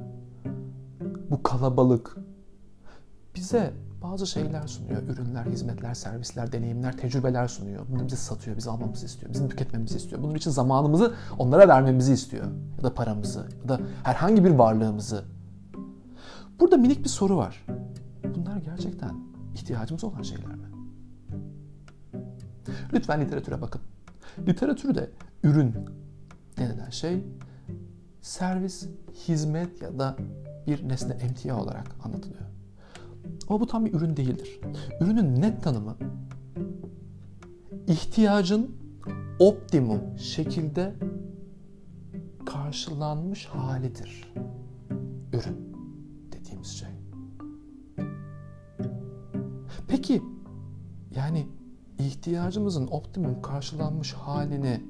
bu 1.31 1.43
kalabalık 1.43 2.17
bize 3.35 3.73
bazı 4.05 4.27
şeyler 4.27 4.67
sunuyor. 4.67 5.03
Ürünler, 5.03 5.45
hizmetler, 5.45 5.95
servisler, 5.95 6.53
deneyimler, 6.53 6.97
tecrübeler 6.97 7.49
sunuyor. 7.49 7.87
Bunu 7.89 8.07
bize 8.07 8.17
satıyor, 8.17 8.57
bizi 8.57 8.71
almamızı 8.71 9.07
istiyor, 9.07 9.33
bizim 9.33 9.49
tüketmemizi 9.49 9.97
istiyor. 9.97 10.23
Bunun 10.23 10.35
için 10.35 10.51
zamanımızı 10.51 11.15
onlara 11.39 11.69
vermemizi 11.69 12.13
istiyor. 12.13 12.45
Ya 12.79 12.85
da 12.85 12.95
paramızı, 12.95 13.49
ya 13.63 13.69
da 13.69 13.81
herhangi 14.03 14.45
bir 14.45 14.51
varlığımızı. 14.51 15.25
Burada 16.61 16.77
minik 16.77 17.05
bir 17.05 17.09
soru 17.09 17.37
var. 17.37 17.67
Bunlar 18.35 18.57
gerçekten 18.57 19.15
ihtiyacımız 19.55 20.05
olan 20.05 20.23
şeyler 20.23 20.55
mi? 20.55 20.67
Lütfen 22.93 23.21
literatüre 23.21 23.61
bakın. 23.61 23.81
Literatürde 24.47 25.11
ürün 25.43 25.75
denilen 26.59 26.91
şey 26.91 27.25
servis, 28.21 28.89
hizmet 29.29 29.83
ya 29.83 29.99
da 29.99 30.17
bir 30.67 30.89
nesne 30.89 31.15
emtia 31.15 31.63
olarak 31.63 31.87
anlatılıyor. 32.05 32.54
Ama 33.49 33.61
bu 33.61 33.67
tam 33.67 33.85
bir 33.85 33.95
ürün 33.95 34.17
değildir. 34.17 34.61
Ürünün 35.01 35.43
net 35.43 35.63
tanımı 35.63 35.97
ihtiyacın 37.87 38.77
optimum 39.39 40.19
şekilde 40.19 40.95
karşılanmış 42.47 43.47
halidir. 43.47 44.33
Ürün 45.33 45.77
dediğimiz 46.33 46.69
şey. 46.69 46.89
Peki 49.89 50.23
yani 51.17 51.47
ihtiyacımızın 51.99 52.87
optimum 52.87 53.43
karşılanmış 53.43 54.13
halini 54.13 54.83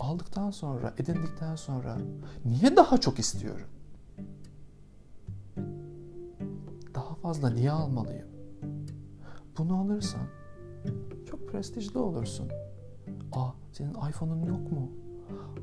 aldıktan 0.00 0.50
sonra, 0.50 0.94
edindikten 0.98 1.56
sonra 1.56 1.98
niye 2.44 2.76
daha 2.76 2.98
çok 2.98 3.18
istiyorum? 3.18 3.66
Fazla 7.28 7.50
niye 7.50 7.70
almalıyım? 7.70 8.28
Bunu 9.58 9.80
alırsan 9.80 10.26
çok 11.30 11.48
prestijli 11.48 11.98
olursun. 11.98 12.48
Aa, 13.32 13.50
senin 13.72 13.94
iPhone'un 14.10 14.46
yok 14.46 14.72
mu? 14.72 14.90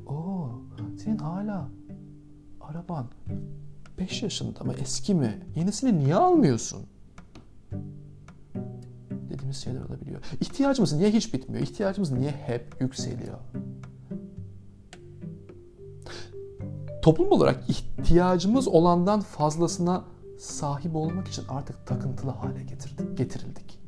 Oo, 0.06 0.50
senin 1.04 1.18
hala 1.18 1.68
araban 2.60 3.06
5 3.98 4.22
yaşında 4.22 4.64
mı, 4.64 4.72
eski 4.80 5.14
mi? 5.14 5.46
Yenisini 5.56 5.98
niye 5.98 6.14
almıyorsun? 6.14 6.86
Dediğimiz 9.30 9.56
şeyler 9.56 9.80
olabiliyor. 9.80 10.20
İhtiyacımız 10.40 10.92
niye 10.92 11.10
hiç 11.10 11.34
bitmiyor? 11.34 11.62
İhtiyacımız 11.62 12.10
niye 12.10 12.30
hep 12.30 12.80
yükseliyor? 12.80 13.38
toplum 17.02 17.32
olarak 17.32 17.70
ihtiyacımız 17.70 18.68
olandan 18.68 19.20
fazlasına 19.20 20.04
sahip 20.38 20.96
olmak 20.96 21.28
için 21.28 21.44
artık 21.48 21.86
takıntılı 21.86 22.30
hale 22.30 22.62
getirdik, 22.62 23.18
getirildik. 23.18 23.80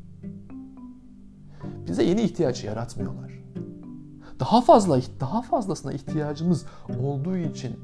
Bize 1.87 2.02
yeni 2.02 2.23
ihtiyaç 2.23 2.64
yaratmıyorlar. 2.64 3.33
Daha 4.40 4.61
fazla 4.61 5.00
daha 5.21 5.43
fazlasına 5.43 5.93
ihtiyacımız 5.93 6.67
olduğu 7.00 7.37
için 7.37 7.76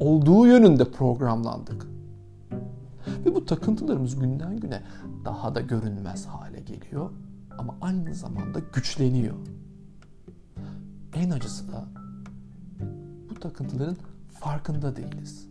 olduğu 0.00 0.46
yönünde 0.46 0.90
programlandık. 0.90 1.86
Ve 3.26 3.34
bu 3.34 3.44
takıntılarımız 3.44 4.18
günden 4.18 4.56
güne 4.56 4.82
daha 5.24 5.54
da 5.54 5.60
görünmez 5.60 6.26
hale 6.26 6.60
geliyor 6.60 7.10
ama 7.58 7.76
aynı 7.80 8.14
zamanda 8.14 8.58
güçleniyor. 8.72 9.36
En 11.14 11.30
acısı 11.30 11.72
da 11.72 11.84
bu 13.30 13.34
takıntıların 13.34 13.96
farkında 14.28 14.96
değiliz. 14.96 15.48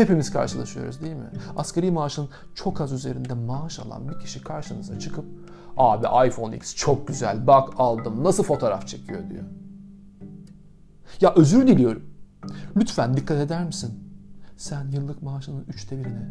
Hepimiz 0.00 0.32
karşılaşıyoruz 0.32 1.00
değil 1.00 1.16
mi? 1.16 1.30
Asgari 1.56 1.90
maaşın 1.90 2.28
çok 2.54 2.80
az 2.80 2.92
üzerinde 2.92 3.34
maaş 3.34 3.78
alan 3.78 4.08
bir 4.08 4.18
kişi 4.18 4.42
karşınıza 4.42 4.98
çıkıp 4.98 5.24
abi 5.76 6.28
iPhone 6.28 6.56
X 6.56 6.74
çok 6.74 7.08
güzel 7.08 7.46
bak 7.46 7.68
aldım 7.78 8.24
nasıl 8.24 8.42
fotoğraf 8.42 8.86
çekiyor 8.86 9.30
diyor. 9.30 9.44
Ya 11.20 11.34
özür 11.36 11.66
diliyorum. 11.66 12.02
Lütfen 12.76 13.16
dikkat 13.16 13.38
eder 13.38 13.64
misin? 13.64 13.94
Sen 14.56 14.90
yıllık 14.90 15.22
maaşının 15.22 15.64
üçte 15.68 15.98
birini, 15.98 16.28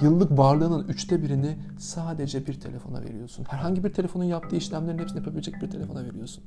yıllık 0.00 0.38
varlığının 0.38 0.88
üçte 0.88 1.22
birini 1.22 1.58
sadece 1.78 2.46
bir 2.46 2.60
telefona 2.60 3.02
veriyorsun. 3.02 3.44
Herhangi 3.48 3.84
bir 3.84 3.92
telefonun 3.92 4.24
yaptığı 4.24 4.56
işlemlerin 4.56 4.98
hepsini 4.98 5.18
yapabilecek 5.18 5.62
bir 5.62 5.70
telefona 5.70 6.04
veriyorsun. 6.04 6.44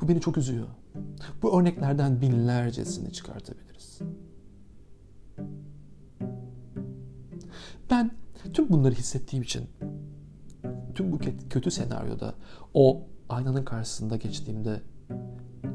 Bu 0.00 0.08
beni 0.08 0.20
çok 0.20 0.36
üzüyor. 0.36 0.66
Bu 1.42 1.60
örneklerden 1.60 2.20
binlercesini 2.20 3.12
çıkartabiliriz. 3.12 3.98
Ben 7.90 8.10
tüm 8.52 8.68
bunları 8.68 8.94
hissettiğim 8.94 9.42
için 9.42 9.64
tüm 10.94 11.12
bu 11.12 11.18
kötü 11.50 11.70
senaryoda 11.70 12.34
o 12.74 13.02
aynanın 13.28 13.64
karşısında 13.64 14.16
geçtiğimde 14.16 14.80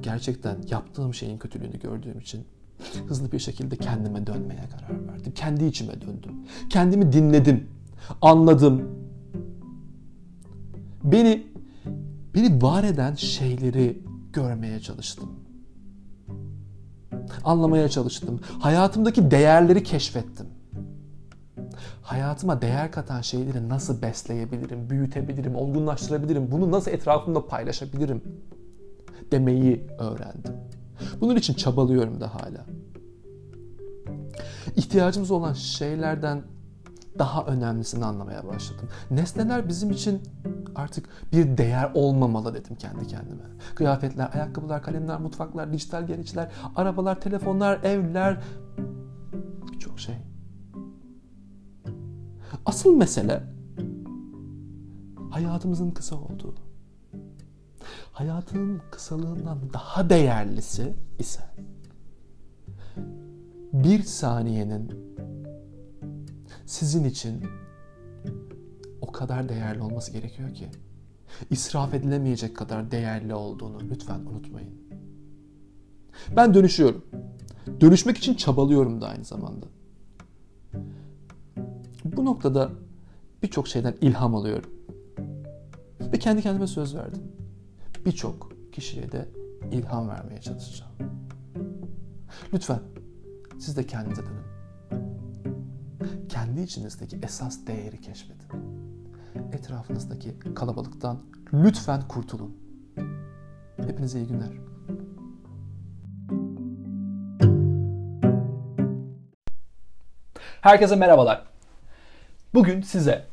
gerçekten 0.02 0.58
yaptığım 0.70 1.14
şeyin 1.14 1.38
kötülüğünü 1.38 1.80
gördüğüm 1.80 2.20
için 2.20 2.46
hızlı 3.08 3.32
bir 3.32 3.40
şekilde 3.40 3.76
kendime 3.76 4.28
dönmeye 4.28 4.62
karar 4.72 5.08
verdim. 5.08 5.34
Kendi 5.36 5.66
içime 5.66 6.02
döndüm. 6.02 6.32
Kendimi 6.70 7.14
dinledim. 7.14 7.68
Anladım. 8.22 8.90
Beni 11.04 11.48
beni 12.36 12.62
var 12.62 12.84
eden 12.84 13.16
şeyleri 13.16 14.02
görmeye 14.34 14.80
çalıştım. 14.80 15.30
Anlamaya 17.44 17.90
çalıştım. 17.90 18.40
Hayatımdaki 18.60 19.32
değerleri 19.32 19.84
keşfettim. 19.84 20.46
Hayatıma 22.02 22.62
değer 22.62 22.92
katan 22.92 23.22
şeyleri 23.22 23.70
nasıl 23.70 24.02
besleyebilirim, 24.02 24.90
büyütebilirim, 24.90 25.56
olgunlaştırabilirim, 25.56 26.52
bunu 26.52 26.72
nasıl 26.72 26.92
etrafımda 26.92 27.48
paylaşabilirim 27.48 28.22
demeyi 29.32 29.88
öğrendim. 30.00 30.54
Bunun 31.22 31.36
için 31.36 31.54
çabalıyorum 31.54 32.22
da 32.22 32.36
hala. 32.36 32.66
İhtiyacımız 34.76 35.32
olan 35.32 35.54
şeylerden 35.54 36.42
daha 37.20 37.46
önemlisini 37.46 38.06
anlamaya 38.06 38.48
başladım. 38.48 38.90
Nesneler 39.12 39.68
bizim 39.68 39.92
için 39.92 40.22
artık 40.76 41.10
bir 41.34 41.58
değer 41.58 41.92
olmamalı 41.94 42.54
dedim 42.54 42.76
kendi 42.76 43.08
kendime. 43.08 43.44
Kıyafetler, 43.76 44.30
ayakkabılar, 44.34 44.84
kalemler, 44.84 45.20
mutfaklar, 45.20 45.74
dijital 45.74 46.08
gereçler, 46.08 46.52
arabalar, 46.76 47.22
telefonlar, 47.22 47.84
evler 47.84 48.38
birçok 49.72 50.00
şey. 50.00 50.16
Asıl 52.66 52.96
mesele 52.96 53.44
hayatımızın 55.30 55.92
kısa 55.92 56.16
olduğu. 56.16 56.56
Hayatın 58.12 58.82
kısalığından 58.92 59.58
daha 59.74 60.10
değerlisi 60.10 60.94
ise 61.20 61.44
bir 63.74 64.04
saniyenin 64.04 64.92
sizin 66.72 67.04
için 67.04 67.44
o 69.02 69.12
kadar 69.12 69.50
değerli 69.50 69.82
olması 69.82 70.12
gerekiyor 70.12 70.54
ki 70.54 70.70
israf 71.50 71.94
edilemeyecek 71.94 72.58
kadar 72.58 72.92
değerli 72.92 73.34
olduğunu 73.34 73.80
lütfen 73.90 74.20
unutmayın. 74.20 74.74
Ben 76.36 76.54
dönüşüyorum. 76.54 77.06
Dönüşmek 77.82 78.18
için 78.18 78.34
çabalıyorum 78.34 79.02
da 79.02 79.08
aynı 79.08 79.26
zamanda. 79.26 79.66
Bu 82.06 82.26
noktada 82.26 82.72
birçok 83.44 83.68
şeyden 83.68 83.96
ilham 84.02 84.36
alıyorum. 84.36 84.70
Ve 86.00 86.20
kendi 86.20 86.42
kendime 86.42 86.68
söz 86.68 86.96
verdim. 86.96 87.22
Birçok 88.06 88.52
kişiye 88.72 89.12
de 89.12 89.30
ilham 89.72 90.10
vermeye 90.10 90.42
çalışacağım. 90.42 90.92
Lütfen 92.54 92.80
siz 93.60 93.78
de 93.78 93.86
kendinize 93.86 94.22
dönün. 94.22 94.41
Kendi 96.52 96.64
içinizdeki 96.64 97.20
esas 97.24 97.68
değeri 97.68 98.02
keşfedin. 98.02 98.48
Etrafınızdaki 99.54 100.40
kalabalıktan 100.56 101.24
lütfen 101.54 102.08
kurtulun. 102.08 102.58
Hepinize 103.78 104.20
iyi 104.20 104.28
günler. 104.28 104.50
Herkese 110.62 110.96
merhabalar. 110.96 111.44
Bugün 112.54 112.82
size 112.82 113.26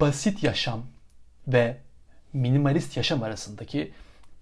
basit 0.00 0.42
yaşam 0.42 0.82
ve 1.48 1.76
minimalist 2.32 2.96
yaşam 2.96 3.22
arasındaki 3.22 3.92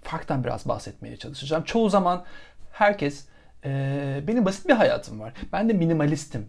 farktan 0.03 0.45
biraz 0.45 0.69
bahsetmeye 0.69 1.17
çalışacağım. 1.17 1.65
Çoğu 1.65 1.91
zaman 1.91 2.25
herkes 2.73 3.25
e, 3.65 4.25
benim 4.27 4.45
basit 4.45 4.69
bir 4.69 4.75
hayatım 4.75 5.21
var. 5.21 5.33
Ben 5.53 5.69
de 5.69 5.73
minimalistim 5.73 6.49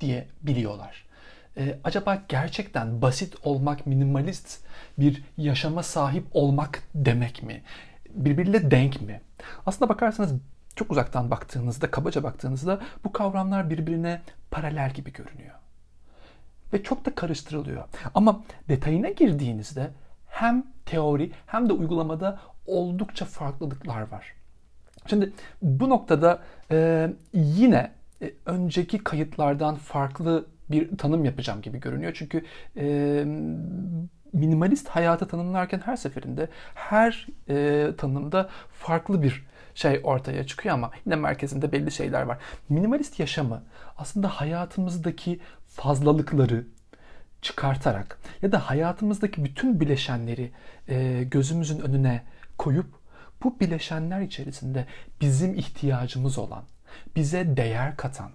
diye 0.00 0.28
biliyorlar. 0.42 1.11
E, 1.56 1.78
acaba 1.84 2.22
gerçekten 2.28 3.02
basit 3.02 3.36
olmak, 3.44 3.86
minimalist 3.86 4.64
bir 4.98 5.24
yaşama 5.36 5.82
sahip 5.82 6.24
olmak 6.32 6.82
demek 6.94 7.42
mi? 7.42 7.62
Birbiriyle 8.10 8.70
denk 8.70 9.00
mi? 9.00 9.20
Aslında 9.66 9.88
bakarsanız 9.88 10.32
çok 10.76 10.92
uzaktan 10.92 11.30
baktığınızda, 11.30 11.90
kabaca 11.90 12.22
baktığınızda 12.22 12.80
bu 13.04 13.12
kavramlar 13.12 13.70
birbirine 13.70 14.22
paralel 14.50 14.90
gibi 14.94 15.12
görünüyor. 15.12 15.54
Ve 16.72 16.82
çok 16.82 17.04
da 17.04 17.14
karıştırılıyor. 17.14 17.84
Ama 18.14 18.44
detayına 18.68 19.08
girdiğinizde 19.08 19.90
hem 20.28 20.66
teori 20.86 21.32
hem 21.46 21.68
de 21.68 21.72
uygulamada 21.72 22.38
oldukça 22.66 23.24
farklılıklar 23.24 24.00
var. 24.00 24.34
Şimdi 25.06 25.32
bu 25.62 25.90
noktada 25.90 26.42
e, 26.70 27.10
yine 27.32 27.90
e, 28.22 28.32
önceki 28.46 28.98
kayıtlardan 28.98 29.74
farklı 29.74 30.46
bir 30.72 30.98
tanım 30.98 31.24
yapacağım 31.24 31.62
gibi 31.62 31.80
görünüyor. 31.80 32.12
Çünkü 32.14 32.44
e, 32.76 32.84
minimalist 34.32 34.88
hayatı 34.88 35.28
tanımlarken 35.28 35.82
her 35.84 35.96
seferinde 35.96 36.48
her 36.74 37.26
e, 37.48 37.88
tanımda 37.98 38.48
farklı 38.72 39.22
bir 39.22 39.46
şey 39.74 40.00
ortaya 40.04 40.46
çıkıyor 40.46 40.74
ama 40.74 40.90
yine 41.06 41.16
merkezinde 41.16 41.72
belli 41.72 41.90
şeyler 41.90 42.22
var. 42.22 42.38
Minimalist 42.68 43.20
yaşamı 43.20 43.62
aslında 43.98 44.28
hayatımızdaki 44.28 45.40
fazlalıkları 45.68 46.66
çıkartarak 47.42 48.18
ya 48.42 48.52
da 48.52 48.70
hayatımızdaki 48.70 49.44
bütün 49.44 49.80
bileşenleri 49.80 50.52
e, 50.88 51.22
gözümüzün 51.22 51.80
önüne 51.80 52.22
koyup 52.58 52.86
bu 53.42 53.60
bileşenler 53.60 54.20
içerisinde 54.20 54.86
bizim 55.20 55.54
ihtiyacımız 55.54 56.38
olan, 56.38 56.62
bize 57.16 57.56
değer 57.56 57.96
katan 57.96 58.30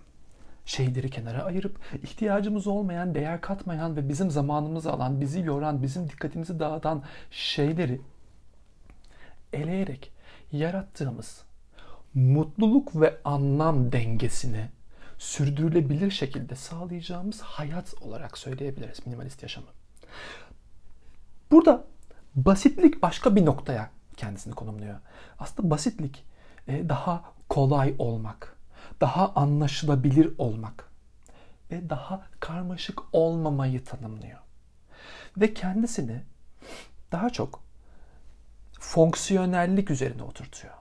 şeyleri 0.67 1.09
kenara 1.09 1.43
ayırıp 1.43 1.79
ihtiyacımız 2.03 2.67
olmayan, 2.67 3.15
değer 3.15 3.41
katmayan 3.41 3.95
ve 3.95 4.09
bizim 4.09 4.31
zamanımızı 4.31 4.91
alan, 4.91 5.21
bizi 5.21 5.41
yoran, 5.41 5.83
bizim 5.83 6.09
dikkatimizi 6.09 6.59
dağıtan 6.59 7.03
şeyleri 7.31 8.01
eleyerek 9.53 10.11
yarattığımız 10.51 11.43
mutluluk 12.13 13.01
ve 13.01 13.17
anlam 13.25 13.91
dengesini 13.91 14.69
sürdürülebilir 15.17 16.11
şekilde 16.11 16.55
sağlayacağımız 16.55 17.41
hayat 17.41 17.93
olarak 18.01 18.37
söyleyebiliriz 18.37 19.05
minimalist 19.05 19.43
yaşamı. 19.43 19.67
Burada 21.51 21.83
basitlik 22.35 23.01
başka 23.01 23.35
bir 23.35 23.45
noktaya 23.45 23.89
kendisini 24.17 24.55
konumluyor. 24.55 24.95
Aslında 25.39 25.69
basitlik 25.69 26.25
e, 26.67 26.89
daha 26.89 27.23
kolay 27.49 27.95
olmak, 27.99 28.56
daha 29.01 29.33
anlaşılabilir 29.33 30.33
olmak 30.37 30.89
ve 31.71 31.89
daha 31.89 32.25
karmaşık 32.39 33.01
olmamayı 33.13 33.83
tanımlıyor. 33.83 34.39
Ve 35.37 35.53
kendisini 35.53 36.21
daha 37.11 37.29
çok 37.29 37.63
fonksiyonellik 38.79 39.91
üzerine 39.91 40.23
oturtuyor. 40.23 40.73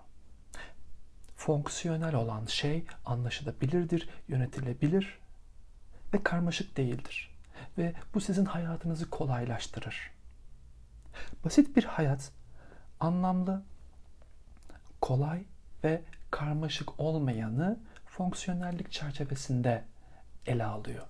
Fonksiyonel 1.36 2.14
olan 2.14 2.46
şey 2.46 2.86
anlaşılabilirdir, 3.04 4.08
yönetilebilir 4.28 5.18
ve 6.14 6.22
karmaşık 6.22 6.76
değildir. 6.76 7.36
Ve 7.78 7.94
bu 8.14 8.20
sizin 8.20 8.44
hayatınızı 8.44 9.10
kolaylaştırır. 9.10 10.10
Basit 11.44 11.76
bir 11.76 11.84
hayat 11.84 12.30
anlamlı, 13.00 13.62
kolay 15.00 15.44
ve 15.84 16.02
karmaşık 16.30 17.00
olmayanı 17.00 17.78
fonksiyonellik 18.16 18.92
çerçevesinde 18.92 19.84
ele 20.46 20.64
alıyor. 20.64 21.02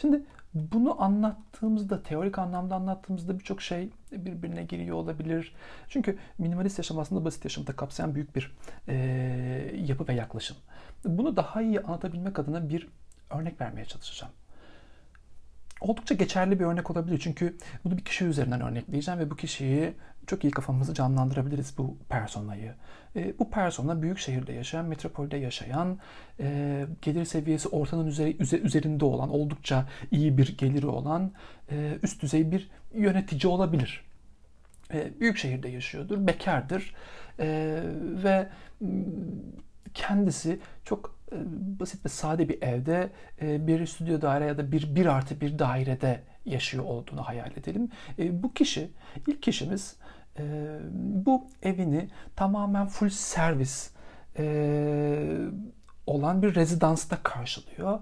Şimdi 0.00 0.22
bunu 0.54 1.02
anlattığımızda, 1.02 2.02
teorik 2.02 2.38
anlamda 2.38 2.74
anlattığımızda 2.74 3.38
birçok 3.38 3.62
şey 3.62 3.90
birbirine 4.12 4.64
giriyor 4.64 4.96
olabilir. 4.96 5.54
Çünkü 5.88 6.18
minimalist 6.38 6.78
yaşam 6.78 6.98
aslında 6.98 7.24
basit 7.24 7.44
yaşamı 7.44 7.66
da 7.66 7.72
kapsayan 7.76 8.14
büyük 8.14 8.36
bir 8.36 8.56
e, 8.88 8.94
yapı 9.86 10.08
ve 10.08 10.14
yaklaşım. 10.14 10.56
Bunu 11.04 11.36
daha 11.36 11.62
iyi 11.62 11.80
anlatabilmek 11.80 12.38
adına 12.38 12.68
bir 12.68 12.88
örnek 13.30 13.60
vermeye 13.60 13.84
çalışacağım. 13.84 14.32
Oldukça 15.80 16.14
geçerli 16.14 16.60
bir 16.60 16.64
örnek 16.64 16.90
olabilir 16.90 17.20
çünkü 17.22 17.56
bunu 17.84 17.96
bir 17.96 18.04
kişi 18.04 18.24
üzerinden 18.24 18.60
örnekleyeceğim 18.60 19.20
ve 19.20 19.30
bu 19.30 19.36
kişiyi 19.36 19.94
çok 20.30 20.44
iyi 20.44 20.50
kafamızı 20.50 20.94
canlandırabiliriz 20.94 21.78
bu 21.78 21.96
personayı. 22.08 22.74
E, 23.16 23.38
bu 23.38 23.50
persona 23.50 24.02
büyük 24.02 24.18
şehirde 24.18 24.52
yaşayan, 24.52 24.84
metropolde 24.84 25.36
yaşayan, 25.36 25.98
e, 26.40 26.86
gelir 27.02 27.24
seviyesi 27.24 27.68
ortanın 27.68 28.06
üzeri, 28.06 28.36
üzerinde 28.62 29.04
olan, 29.04 29.30
oldukça 29.30 29.86
iyi 30.10 30.38
bir 30.38 30.56
geliri 30.56 30.86
olan, 30.86 31.32
e, 31.70 31.98
üst 32.02 32.22
düzey 32.22 32.52
bir 32.52 32.70
yönetici 32.94 33.52
olabilir. 33.52 34.04
E, 34.92 35.20
büyük 35.20 35.38
şehirde 35.38 35.68
yaşıyordur, 35.68 36.26
bekardır 36.26 36.94
e, 37.38 37.80
ve 38.24 38.48
kendisi 39.94 40.58
çok 40.84 41.16
e, 41.32 41.36
basit 41.80 42.04
ve 42.04 42.08
sade 42.08 42.48
bir 42.48 42.62
evde 42.62 43.10
e, 43.42 43.66
bir 43.66 43.86
stüdyo 43.86 44.20
daire 44.20 44.44
ya 44.44 44.58
da 44.58 44.72
bir 44.72 44.94
bir 44.94 45.06
artı 45.06 45.40
bir 45.40 45.58
dairede 45.58 46.20
yaşıyor 46.44 46.84
olduğunu 46.84 47.22
hayal 47.22 47.50
edelim. 47.56 47.88
E, 48.18 48.42
bu 48.42 48.54
kişi, 48.54 48.90
ilk 49.26 49.42
kişimiz 49.42 49.96
bu 50.92 51.44
evini 51.62 52.08
tamamen 52.36 52.86
full 52.86 53.08
servis 53.08 53.90
olan 56.06 56.42
bir 56.42 56.54
rezidansta 56.54 57.16
karşılıyor. 57.22 57.98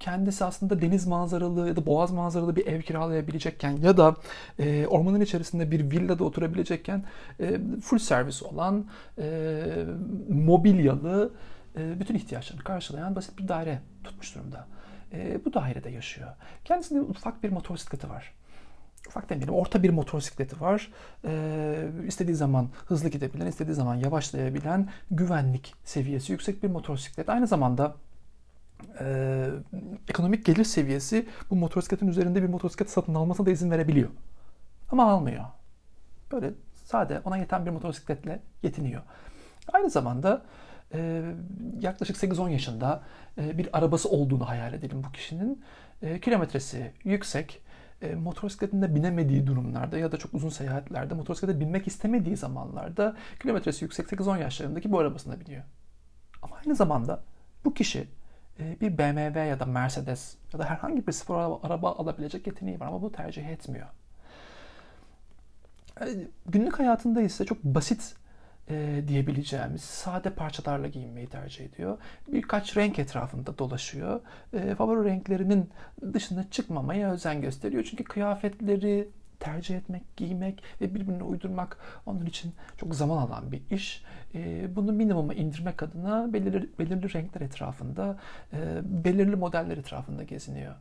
Kendisi 0.00 0.44
aslında 0.44 0.80
deniz 0.80 1.06
manzaralı 1.06 1.68
ya 1.68 1.76
da 1.76 1.86
boğaz 1.86 2.10
manzaralı 2.10 2.56
bir 2.56 2.66
ev 2.66 2.82
kiralayabilecekken 2.82 3.70
ya 3.70 3.96
da 3.96 4.16
ormanın 4.88 5.20
içerisinde 5.20 5.70
bir 5.70 5.90
villada 5.90 6.24
oturabilecekken 6.24 7.04
full 7.82 7.98
servis 7.98 8.42
olan 8.42 8.86
mobilyalı 10.28 11.32
bütün 11.76 12.14
ihtiyaçlarını 12.14 12.64
karşılayan 12.64 13.16
basit 13.16 13.38
bir 13.38 13.48
daire 13.48 13.80
tutmuş 14.04 14.34
durumda. 14.34 14.66
Bu 15.44 15.54
dairede 15.54 15.90
yaşıyor. 15.90 16.28
Kendisinde 16.64 17.00
ufak 17.00 17.42
bir 17.42 17.50
motosikleti 17.50 18.08
var 18.08 18.34
ufak 19.08 19.30
demeyelim 19.30 19.54
orta 19.54 19.82
bir 19.82 19.90
motosikleti 19.90 20.60
var. 20.60 20.92
Ee, 21.24 21.88
istediği 22.06 22.34
zaman 22.34 22.68
hızlı 22.86 23.08
gidebilen, 23.08 23.46
istediği 23.46 23.74
zaman 23.74 23.94
yavaşlayabilen, 23.94 24.88
güvenlik 25.10 25.74
seviyesi 25.84 26.32
yüksek 26.32 26.62
bir 26.62 26.68
motosiklet. 26.68 27.28
Aynı 27.28 27.46
zamanda 27.46 27.94
e, 29.00 29.46
ekonomik 30.08 30.44
gelir 30.44 30.64
seviyesi 30.64 31.26
bu 31.50 31.56
motosikletin 31.56 32.08
üzerinde 32.08 32.42
bir 32.42 32.48
motosiklet 32.48 32.90
satın 32.90 33.14
almasına 33.14 33.46
da 33.46 33.50
izin 33.50 33.70
verebiliyor. 33.70 34.08
Ama 34.90 35.12
almıyor. 35.12 35.44
Böyle 36.32 36.50
sade 36.84 37.20
ona 37.24 37.36
yeten 37.36 37.66
bir 37.66 37.70
motosikletle 37.70 38.40
yetiniyor. 38.62 39.02
Aynı 39.72 39.90
zamanda 39.90 40.42
e, 40.94 41.22
yaklaşık 41.80 42.16
8-10 42.16 42.50
yaşında 42.50 43.02
e, 43.38 43.58
bir 43.58 43.78
arabası 43.78 44.08
olduğunu 44.08 44.48
hayal 44.48 44.74
edelim 44.74 45.04
bu 45.04 45.12
kişinin. 45.12 45.64
E, 46.02 46.20
kilometresi 46.20 46.92
yüksek, 47.04 47.62
e, 48.04 48.14
motosikletinde 48.14 48.94
binemediği 48.94 49.46
durumlarda 49.46 49.98
ya 49.98 50.12
da 50.12 50.16
çok 50.16 50.34
uzun 50.34 50.48
seyahatlerde 50.48 51.14
motosiklete 51.14 51.60
binmek 51.60 51.86
istemediği 51.86 52.36
zamanlarda 52.36 53.16
kilometresi 53.42 53.84
yüksek 53.84 54.06
8-10 54.06 54.40
yaşlarındaki 54.40 54.92
bu 54.92 54.98
arabasına 54.98 55.40
biniyor. 55.40 55.62
Ama 56.42 56.56
aynı 56.56 56.74
zamanda 56.74 57.22
bu 57.64 57.74
kişi 57.74 58.08
e, 58.60 58.80
bir 58.80 58.98
BMW 58.98 59.40
ya 59.40 59.60
da 59.60 59.64
Mercedes 59.64 60.36
ya 60.52 60.58
da 60.58 60.64
herhangi 60.64 61.06
bir 61.06 61.12
spor 61.12 61.58
araba 61.62 61.92
alabilecek 61.92 62.46
yeteneği 62.46 62.80
var 62.80 62.86
ama 62.86 63.02
bu 63.02 63.12
tercih 63.12 63.48
etmiyor. 63.48 63.86
E, 66.00 66.06
günlük 66.46 66.78
hayatında 66.78 67.22
ise 67.22 67.44
çok 67.44 67.64
basit 67.64 68.14
e, 68.70 69.02
diyebileceğimiz 69.08 69.80
sade 69.80 70.30
parçalarla 70.30 70.88
giyinmeyi 70.88 71.26
tercih 71.26 71.64
ediyor. 71.64 71.98
Birkaç 72.32 72.76
renk 72.76 72.98
etrafında 72.98 73.58
dolaşıyor. 73.58 74.20
E, 74.52 74.74
favori 74.74 75.08
renklerinin 75.08 75.70
dışına 76.12 76.50
çıkmamaya 76.50 77.12
özen 77.12 77.40
gösteriyor. 77.40 77.84
Çünkü 77.90 78.04
kıyafetleri 78.04 79.08
tercih 79.40 79.76
etmek, 79.76 80.16
giymek 80.16 80.62
ve 80.80 80.94
birbirine 80.94 81.22
uydurmak 81.22 81.78
onun 82.06 82.26
için 82.26 82.52
çok 82.76 82.94
zaman 82.94 83.16
alan 83.16 83.52
bir 83.52 83.62
iş. 83.70 84.04
E, 84.34 84.68
bunu 84.76 84.92
minimuma 84.92 85.34
indirmek 85.34 85.82
adına 85.82 86.32
belirli, 86.32 86.70
belirli 86.78 87.14
renkler 87.14 87.40
etrafında, 87.40 88.18
e, 88.52 88.80
belirli 89.04 89.36
modeller 89.36 89.76
etrafında 89.76 90.22
geziniyor 90.22 90.74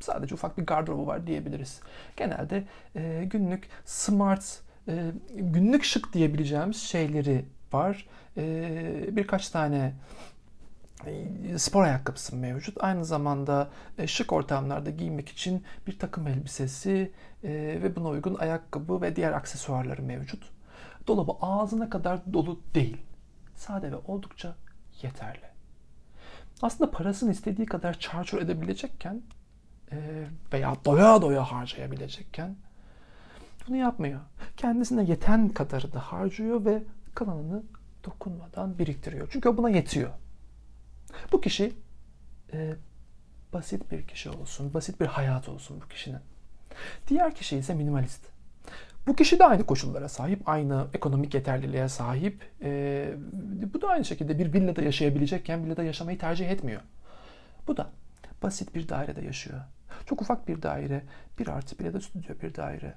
sadece 0.00 0.34
ufak 0.34 0.58
bir 0.58 0.66
gardırobu 0.66 1.06
var 1.06 1.26
diyebiliriz. 1.26 1.80
Genelde 2.16 2.64
e, 2.96 3.24
günlük 3.24 3.68
smart 3.84 4.60
e, 4.88 5.12
günlük 5.34 5.84
şık 5.84 6.12
diyebileceğimiz 6.12 6.76
şeyleri 6.76 7.44
var. 7.72 8.06
E, 8.36 9.16
birkaç 9.16 9.48
tane 9.48 9.92
e, 11.06 11.58
spor 11.58 11.84
ayakkabısı 11.84 12.36
mevcut. 12.36 12.76
Aynı 12.80 13.04
zamanda 13.04 13.70
e, 13.98 14.06
şık 14.06 14.32
ortamlarda 14.32 14.90
giymek 14.90 15.28
için 15.28 15.64
bir 15.86 15.98
takım 15.98 16.26
elbisesi 16.26 17.12
e, 17.44 17.50
ve 17.82 17.96
buna 17.96 18.08
uygun 18.08 18.34
ayakkabı 18.34 19.00
ve 19.00 19.16
diğer 19.16 19.32
aksesuarları 19.32 20.02
mevcut. 20.02 20.50
Dolabı 21.06 21.32
ağzına 21.40 21.90
kadar 21.90 22.32
dolu 22.32 22.60
değil. 22.74 22.96
Sade 23.56 23.92
ve 23.92 23.96
oldukça 23.96 24.54
yeterli. 25.02 25.50
Aslında 26.62 26.90
parasını 26.90 27.30
istediği 27.30 27.66
kadar 27.66 27.98
çarçur 27.98 28.42
edebilecekken 28.42 29.22
veya 30.52 30.74
doya 30.84 31.22
doya 31.22 31.44
harcayabilecekken 31.44 32.56
bunu 33.68 33.76
yapmıyor. 33.76 34.20
Kendisine 34.56 35.04
yeten 35.04 35.48
kadarı 35.48 35.92
da 35.92 36.00
harcıyor 36.00 36.64
ve 36.64 36.82
kalanını 37.14 37.62
dokunmadan 38.04 38.78
biriktiriyor. 38.78 39.28
Çünkü 39.32 39.48
o 39.48 39.56
buna 39.56 39.70
yetiyor. 39.70 40.10
Bu 41.32 41.40
kişi 41.40 41.72
e, 42.52 42.74
basit 43.52 43.92
bir 43.92 44.06
kişi 44.06 44.30
olsun, 44.30 44.74
basit 44.74 45.00
bir 45.00 45.06
hayat 45.06 45.48
olsun 45.48 45.80
bu 45.84 45.88
kişinin. 45.88 46.20
Diğer 47.08 47.34
kişi 47.34 47.56
ise 47.56 47.74
minimalist. 47.74 48.26
Bu 49.06 49.16
kişi 49.16 49.38
de 49.38 49.44
aynı 49.44 49.66
koşullara 49.66 50.08
sahip, 50.08 50.48
aynı 50.48 50.86
ekonomik 50.94 51.34
yeterliliğe 51.34 51.88
sahip. 51.88 52.50
E, 52.62 53.14
bu 53.74 53.82
da 53.82 53.88
aynı 53.88 54.04
şekilde 54.04 54.38
bir 54.38 54.52
villada 54.52 54.82
yaşayabilecekken 54.82 55.64
villada 55.64 55.82
yaşamayı 55.82 56.18
tercih 56.18 56.50
etmiyor. 56.50 56.80
Bu 57.66 57.76
da 57.76 57.90
basit 58.42 58.74
bir 58.74 58.88
dairede 58.88 59.24
yaşıyor. 59.24 59.60
Çok 60.06 60.22
ufak 60.22 60.48
bir 60.48 60.62
daire, 60.62 61.02
bir 61.38 61.48
artı 61.48 61.78
bir 61.78 61.84
ya 61.84 61.94
da 61.94 62.00
stüdyo 62.00 62.34
bir 62.42 62.54
daire. 62.54 62.94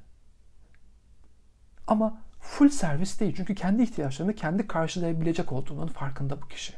Ama 1.88 2.22
full 2.40 2.70
servis 2.70 3.20
değil. 3.20 3.34
Çünkü 3.38 3.56
kendi 3.56 3.84
ihtiyaçlarını 3.84 4.36
kendi 4.36 4.68
karşılayabilecek 4.68 5.52
olduğunun 5.52 5.88
farkında 5.88 6.42
bu 6.42 6.48
kişi. 6.48 6.74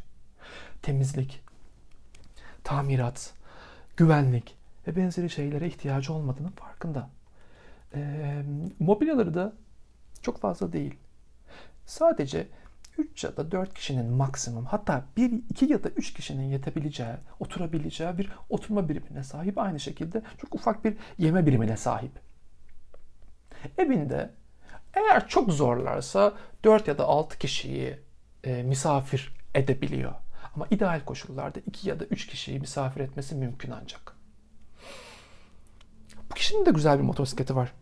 Temizlik, 0.81 1.43
tamirat, 2.63 3.33
güvenlik 3.97 4.55
ve 4.87 4.95
benzeri 4.95 5.29
şeylere 5.29 5.67
ihtiyacı 5.67 6.13
olmadığının 6.13 6.51
farkında. 6.51 7.09
E, 7.95 8.43
mobilyaları 8.79 9.33
da 9.33 9.53
çok 10.21 10.41
fazla 10.41 10.73
değil. 10.73 10.95
Sadece 11.85 12.47
3 12.97 13.23
ya 13.23 13.37
da 13.37 13.51
4 13.51 13.73
kişinin 13.73 14.13
maksimum 14.13 14.65
hatta 14.65 15.05
1, 15.17 15.31
2 15.49 15.65
ya 15.65 15.83
da 15.83 15.89
3 15.89 16.13
kişinin 16.13 16.43
yetebileceği, 16.43 17.15
oturabileceği 17.39 18.17
bir 18.17 18.29
oturma 18.49 18.89
birimine 18.89 19.23
sahip. 19.23 19.57
Aynı 19.57 19.79
şekilde 19.79 20.21
çok 20.37 20.55
ufak 20.55 20.85
bir 20.85 20.97
yeme 21.17 21.45
birimine 21.45 21.77
sahip. 21.77 22.11
Evinde 23.77 24.31
eğer 24.95 25.27
çok 25.27 25.51
zorlarsa 25.51 26.33
4 26.63 26.87
ya 26.87 26.97
da 26.97 27.05
6 27.05 27.37
kişiyi 27.37 27.99
e, 28.43 28.63
misafir 28.63 29.35
edebiliyor. 29.55 30.13
Ama 30.55 30.67
ideal 30.71 31.01
koşullarda 31.05 31.59
2 31.59 31.89
ya 31.89 31.99
da 31.99 32.05
3 32.05 32.27
kişiyi 32.27 32.59
misafir 32.59 33.01
etmesi 33.01 33.35
mümkün 33.35 33.71
ancak. 33.71 34.15
Bu 36.29 36.33
kişinin 36.35 36.65
de 36.65 36.71
güzel 36.71 36.97
bir 36.99 37.03
motosikleti 37.03 37.55
var. 37.55 37.73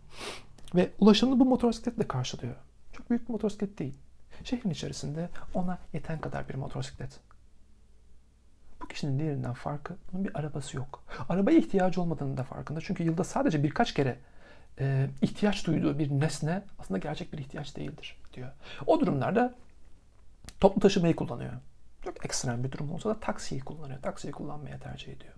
Ve 0.76 0.91
ulaşımını 0.99 1.39
bu 1.39 1.45
motosikletle 1.45 2.08
karşılıyor. 2.08 2.56
Çok 2.93 3.10
büyük 3.10 3.28
bir 3.28 3.34
motosiklet 3.34 3.80
değil. 3.80 3.97
Şehrin 4.43 4.69
içerisinde 4.69 5.30
ona 5.54 5.78
yeten 5.93 6.21
kadar 6.21 6.49
bir 6.49 6.56
motosiklet. 6.56 7.19
Bu 8.82 8.88
kişinin 8.88 9.19
diğerinden 9.19 9.54
farkı 9.54 9.95
bunun 10.12 10.26
bir 10.26 10.39
arabası 10.39 10.78
yok. 10.78 11.04
Arabaya 11.30 11.58
ihtiyacı 11.58 12.02
olmadığının 12.02 12.38
da 12.38 12.43
farkında. 12.43 12.82
Çünkü 12.82 13.04
yılda 13.04 13.23
sadece 13.23 13.63
birkaç 13.63 13.93
kere 13.93 14.17
e, 14.80 15.10
ihtiyaç 15.22 15.68
duyduğu 15.68 16.00
bir 16.00 16.10
nesne 16.12 16.64
aslında 16.80 16.98
gerçek 16.98 17.34
bir 17.34 17.38
ihtiyaç 17.38 17.76
değildir 17.76 18.18
diyor. 18.34 18.52
O 18.88 19.00
durumlarda 19.00 19.56
toplu 20.60 20.82
taşımayı 20.82 21.16
kullanıyor. 21.16 21.54
Çok 22.04 22.26
ekstrem 22.26 22.64
bir 22.64 22.72
durum 22.72 22.92
olsa 22.92 23.10
da 23.10 23.20
taksiyi 23.20 23.62
kullanıyor. 23.62 24.02
Taksiyi 24.02 24.32
kullanmaya 24.32 24.80
tercih 24.80 25.14
ediyor. 25.14 25.34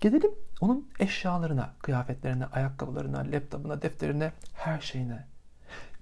Gelelim 0.00 0.30
onun 0.60 0.90
eşyalarına, 1.00 1.74
kıyafetlerine, 1.82 2.46
ayakkabılarına, 2.46 3.18
laptopuna, 3.18 3.82
defterine, 3.82 4.32
her 4.54 4.80
şeyine. 4.80 5.26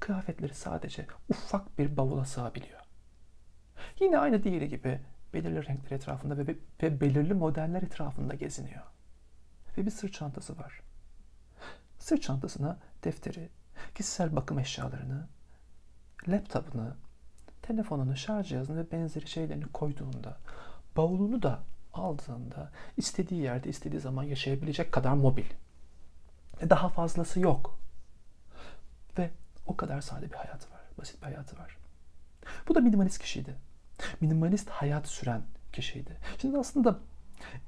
Kıyafetleri 0.01 0.55
sadece 0.55 1.07
ufak 1.29 1.79
bir 1.79 1.97
bavula 1.97 2.25
sığabiliyor. 2.25 2.81
Yine 4.01 4.19
aynı 4.19 4.43
diğeri 4.43 4.69
gibi 4.69 5.01
belirli 5.35 5.67
renkler 5.67 5.97
etrafında 5.97 6.39
ve, 6.39 6.57
ve 6.83 7.01
belirli 7.01 7.35
modeller 7.35 7.83
etrafında 7.83 8.35
geziniyor. 8.35 8.83
Ve 9.79 9.87
bir 9.87 9.91
sırt 9.91 10.13
çantası 10.13 10.59
var. 10.59 10.81
Sırt 12.07 12.23
çantasına 12.23 12.79
defteri, 13.05 13.49
kişisel 13.95 14.37
bakım 14.37 14.59
eşyalarını, 14.59 15.27
laptopunu, 16.29 16.95
telefonunu, 17.63 18.17
şarj 18.17 18.49
cihazını 18.49 18.77
ve 18.77 18.93
benzeri 18.93 19.27
şeylerini 19.27 19.65
koyduğunda, 19.65 20.37
bavulunu 20.97 21.43
da 21.43 21.63
aldığında 21.95 22.71
istediği 22.97 23.41
yerde 23.41 23.69
istediği 23.69 24.01
zaman 24.01 24.23
yaşayabilecek 24.23 24.93
kadar 24.93 25.13
mobil. 25.13 25.45
Daha 26.71 26.89
fazlası 26.89 27.41
yok. 27.41 27.79
Ve 29.19 29.31
o 29.67 29.77
kadar 29.77 30.01
sade 30.01 30.31
bir 30.31 30.37
hayatı 30.37 30.71
var. 30.71 30.81
Basit 30.99 31.23
bir 31.23 31.27
hayatı 31.27 31.59
var. 31.59 31.77
Bu 32.69 32.75
da 32.75 32.81
minimalist 32.81 33.19
kişiydi. 33.19 33.55
Minimalist 34.21 34.69
hayat 34.69 35.09
süren 35.09 35.43
kişiydi. 35.73 36.17
Şimdi 36.41 36.59
aslında 36.59 36.99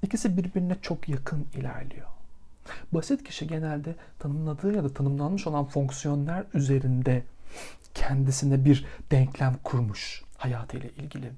ikisi 0.02 0.36
birbirine 0.36 0.76
çok 0.82 1.08
yakın 1.08 1.48
ilerliyor. 1.54 2.17
Basit 2.92 3.24
kişi 3.24 3.46
genelde 3.46 3.94
tanımladığı 4.18 4.76
ya 4.76 4.84
da 4.84 4.94
tanımlanmış 4.94 5.46
olan 5.46 5.64
fonksiyonlar 5.64 6.44
üzerinde 6.54 7.22
kendisine 7.94 8.64
bir 8.64 8.86
denklem 9.10 9.56
kurmuş 9.64 10.22
hayatıyla 10.36 10.88
ilgili. 10.88 11.32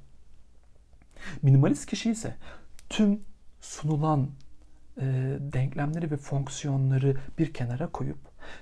Minimalist 1.43 1.87
kişi 1.87 2.11
ise 2.11 2.37
tüm 2.89 3.21
sunulan 3.61 4.31
e, 4.97 5.05
denklemleri 5.41 6.11
ve 6.11 6.17
fonksiyonları 6.17 7.17
bir 7.39 7.55
kenara 7.55 7.87
koyup 7.87 8.19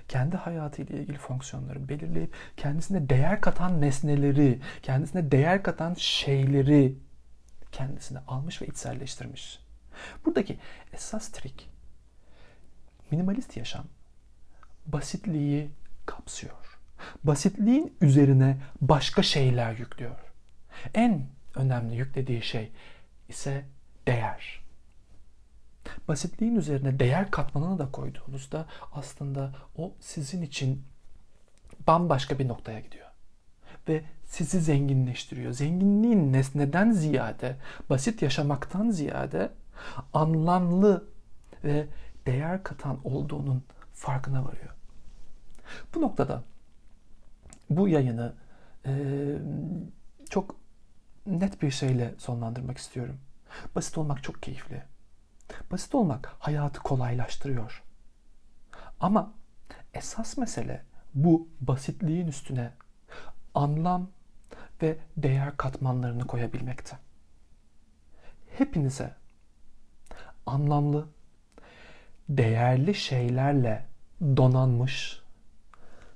kendi 0.07 0.37
hayatıyla 0.37 0.99
ilgili 0.99 1.17
fonksiyonları 1.17 1.89
belirleyip 1.89 2.33
kendisine 2.57 3.09
değer 3.09 3.41
katan 3.41 3.81
nesneleri, 3.81 4.59
kendisine 4.83 5.31
değer 5.31 5.63
katan 5.63 5.93
şeyleri 5.97 6.95
kendisine 7.71 8.19
almış 8.27 8.61
ve 8.61 8.67
içselleştirmiş. 8.67 9.59
Buradaki 10.25 10.59
esas 10.93 11.29
trik 11.29 11.69
Minimalist 13.11 13.57
yaşam 13.57 13.85
basitliği 14.87 15.69
kapsıyor. 16.05 16.79
Basitliğin 17.23 17.97
üzerine 18.01 18.57
başka 18.81 19.23
şeyler 19.23 19.73
yüklüyor. 19.73 20.15
En 20.93 21.25
önemli 21.55 21.95
yüklediği 21.95 22.41
şey 22.41 22.71
ise 23.29 23.65
değer. 24.07 24.59
Basitliğin 26.07 26.55
üzerine 26.55 26.99
değer 26.99 27.31
katmanını 27.31 27.79
da 27.79 27.91
koyduğunuzda 27.91 28.65
aslında 28.93 29.55
o 29.77 29.93
sizin 29.99 30.41
için 30.41 30.83
bambaşka 31.87 32.39
bir 32.39 32.47
noktaya 32.47 32.79
gidiyor. 32.79 33.07
Ve 33.87 34.03
sizi 34.25 34.61
zenginleştiriyor. 34.61 35.51
Zenginliğin 35.51 36.33
nesneden 36.33 36.91
ziyade, 36.91 37.55
basit 37.89 38.21
yaşamaktan 38.21 38.89
ziyade 38.89 39.51
anlamlı 40.13 41.05
ve 41.63 41.87
değer 42.29 42.63
katan 42.63 42.99
olduğunun 43.03 43.63
farkına 43.93 44.45
varıyor. 44.45 44.75
Bu 45.95 46.01
noktada 46.01 46.43
bu 47.69 47.87
yayını 47.87 48.33
e, 48.85 48.91
çok 50.29 50.55
net 51.25 51.61
bir 51.61 51.71
şeyle 51.71 52.15
sonlandırmak 52.17 52.77
istiyorum. 52.77 53.19
Basit 53.75 53.97
olmak 53.97 54.23
çok 54.23 54.43
keyifli. 54.43 54.83
Basit 55.71 55.95
olmak 55.95 56.35
hayatı 56.39 56.79
kolaylaştırıyor. 56.79 57.83
Ama 58.99 59.33
esas 59.93 60.37
mesele 60.37 60.85
bu 61.13 61.47
basitliğin 61.61 62.27
üstüne 62.27 62.71
anlam 63.53 64.09
ve 64.81 64.97
değer 65.17 65.57
katmanlarını 65.57 66.27
koyabilmekte. 66.27 66.97
Hepinize 68.57 69.15
anlamlı, 70.45 71.07
değerli 72.29 72.95
şeylerle 72.95 73.85
donanmış, 74.21 75.21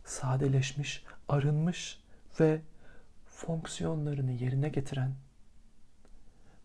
sadeleşmiş, 0.05 1.03
arınmış 1.29 1.99
ve 2.39 2.61
fonksiyonlarını 3.25 4.31
yerine 4.31 4.69
getiren, 4.69 5.13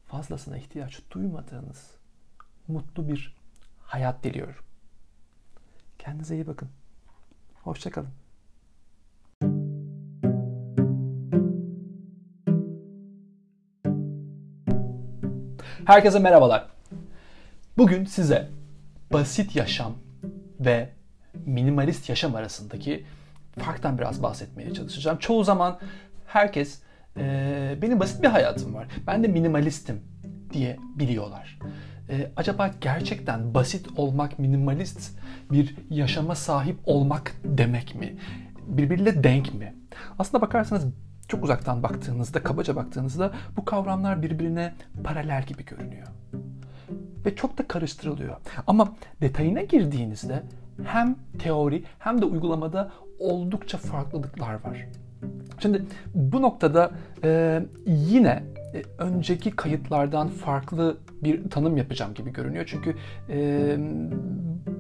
fazlasına 0.06 0.56
ihtiyaç 0.56 1.00
duymadığınız 1.10 1.90
mutlu 2.68 3.08
bir 3.08 3.36
hayat 3.80 4.24
diliyorum. 4.24 4.64
Kendinize 5.98 6.34
iyi 6.34 6.46
bakın. 6.46 6.68
Hoşçakalın. 7.62 8.10
Herkese 15.84 16.18
merhabalar. 16.18 16.68
Bugün 17.78 18.04
size 18.04 18.57
basit 19.12 19.56
yaşam 19.56 19.94
ve 20.60 20.88
minimalist 21.46 22.08
yaşam 22.08 22.34
arasındaki 22.34 23.04
farktan 23.58 23.98
biraz 23.98 24.22
bahsetmeye 24.22 24.74
çalışacağım. 24.74 25.18
Çoğu 25.18 25.44
zaman 25.44 25.78
herkes 26.26 26.82
e, 27.16 27.78
benim 27.82 28.00
basit 28.00 28.22
bir 28.22 28.28
hayatım 28.28 28.74
var. 28.74 28.88
Ben 29.06 29.22
de 29.22 29.28
minimalistim 29.28 30.00
diye 30.52 30.76
biliyorlar. 30.96 31.58
E, 32.10 32.30
acaba 32.36 32.70
gerçekten 32.80 33.54
basit 33.54 33.86
olmak, 33.96 34.38
minimalist 34.38 35.18
bir 35.52 35.76
yaşama 35.90 36.34
sahip 36.34 36.78
olmak 36.84 37.34
demek 37.44 37.94
mi? 37.94 38.16
Birbiriyle 38.66 39.24
denk 39.24 39.54
mi? 39.54 39.74
Aslında 40.18 40.42
bakarsanız 40.42 40.84
çok 41.28 41.44
uzaktan 41.44 41.82
baktığınızda, 41.82 42.42
kabaca 42.42 42.76
baktığınızda 42.76 43.32
bu 43.56 43.64
kavramlar 43.64 44.22
birbirine 44.22 44.74
paralel 45.04 45.44
gibi 45.46 45.64
görünüyor. 45.64 46.06
Ve 47.26 47.36
çok 47.36 47.58
da 47.58 47.68
karıştırılıyor. 47.68 48.36
Ama 48.66 48.94
detayına 49.20 49.62
girdiğinizde 49.62 50.42
hem 50.84 51.16
teori 51.38 51.84
hem 51.98 52.20
de 52.20 52.24
uygulamada 52.24 52.90
oldukça 53.18 53.78
farklılıklar 53.78 54.54
var. 54.64 54.86
Şimdi 55.60 55.82
bu 56.14 56.42
noktada 56.42 56.90
e, 57.24 57.62
yine 57.86 58.42
e, 58.74 58.82
önceki 58.98 59.50
kayıtlardan 59.50 60.28
farklı 60.28 60.96
bir 61.22 61.50
tanım 61.50 61.76
yapacağım 61.76 62.14
gibi 62.14 62.32
görünüyor. 62.32 62.64
Çünkü 62.68 62.96
e, 63.28 63.76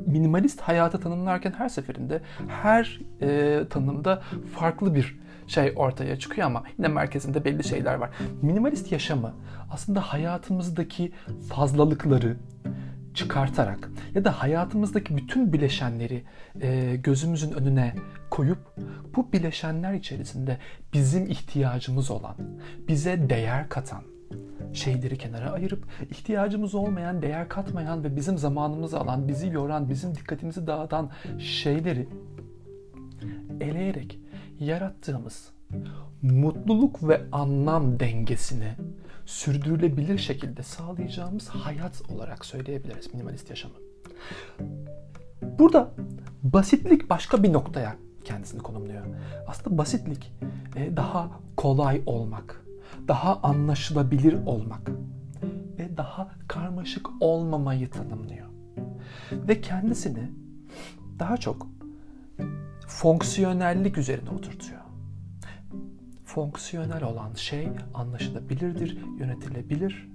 minimalist 0.06 0.60
hayatı 0.60 1.00
tanımlarken 1.00 1.52
her 1.52 1.68
seferinde 1.68 2.20
her 2.48 3.00
e, 3.20 3.60
tanımda 3.70 4.22
farklı 4.54 4.94
bir 4.94 5.18
şey 5.46 5.72
ortaya 5.76 6.18
çıkıyor 6.18 6.46
ama 6.46 6.62
yine 6.78 6.88
merkezinde 6.88 7.44
belli 7.44 7.64
şeyler 7.64 7.94
var. 7.94 8.10
Minimalist 8.42 8.92
yaşamı 8.92 9.34
aslında 9.70 10.00
hayatımızdaki 10.00 11.12
fazlalıkları 11.48 12.36
çıkartarak 13.18 13.90
ya 14.14 14.24
da 14.24 14.42
hayatımızdaki 14.42 15.16
bütün 15.16 15.52
bileşenleri 15.52 16.24
e, 16.60 16.96
gözümüzün 16.96 17.52
önüne 17.52 17.94
koyup 18.30 18.58
bu 19.16 19.32
bileşenler 19.32 19.94
içerisinde 19.94 20.58
bizim 20.92 21.26
ihtiyacımız 21.26 22.10
olan, 22.10 22.36
bize 22.88 23.30
değer 23.30 23.68
katan 23.68 24.02
şeyleri 24.72 25.18
kenara 25.18 25.50
ayırıp 25.50 25.84
ihtiyacımız 26.10 26.74
olmayan, 26.74 27.22
değer 27.22 27.48
katmayan 27.48 28.04
ve 28.04 28.16
bizim 28.16 28.38
zamanımızı 28.38 29.00
alan, 29.00 29.28
bizi 29.28 29.48
yoran, 29.48 29.90
bizim 29.90 30.14
dikkatimizi 30.14 30.66
dağıtan 30.66 31.10
şeyleri 31.38 32.08
eleyerek 33.60 34.18
yarattığımız 34.60 35.50
mutluluk 36.22 37.08
ve 37.08 37.22
anlam 37.32 38.00
dengesini 38.00 38.74
sürdürülebilir 39.26 40.18
şekilde 40.18 40.62
sağlayacağımız 40.62 41.48
hayat 41.48 42.02
olarak 42.10 42.44
söyleyebiliriz 42.44 43.14
minimalist 43.14 43.50
yaşamı. 43.50 43.74
Burada 45.58 45.90
basitlik 46.42 47.10
başka 47.10 47.42
bir 47.42 47.52
noktaya 47.52 47.96
kendisini 48.24 48.60
konumluyor. 48.60 49.06
Aslında 49.46 49.78
basitlik 49.78 50.32
e, 50.76 50.96
daha 50.96 51.30
kolay 51.56 52.02
olmak, 52.06 52.64
daha 53.08 53.40
anlaşılabilir 53.42 54.46
olmak 54.46 54.90
ve 55.78 55.96
daha 55.96 56.30
karmaşık 56.48 57.08
olmamayı 57.20 57.90
tanımlıyor. 57.90 58.46
Ve 59.32 59.60
kendisini 59.60 60.32
daha 61.18 61.36
çok 61.36 61.66
fonksiyonellik 62.86 63.98
üzerine 63.98 64.30
oturtuyor. 64.30 64.77
Fonksiyonel 66.28 67.04
olan 67.04 67.34
şey 67.34 67.68
anlaşılabilirdir, 67.94 68.98
yönetilebilir 69.18 70.08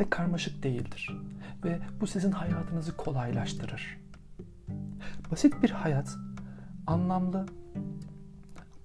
ve 0.00 0.10
karmaşık 0.10 0.62
değildir. 0.62 1.10
Ve 1.64 1.78
bu 2.00 2.06
sizin 2.06 2.30
hayatınızı 2.30 2.96
kolaylaştırır. 2.96 3.98
Basit 5.30 5.62
bir 5.62 5.70
hayat 5.70 6.16
anlamlı, 6.86 7.46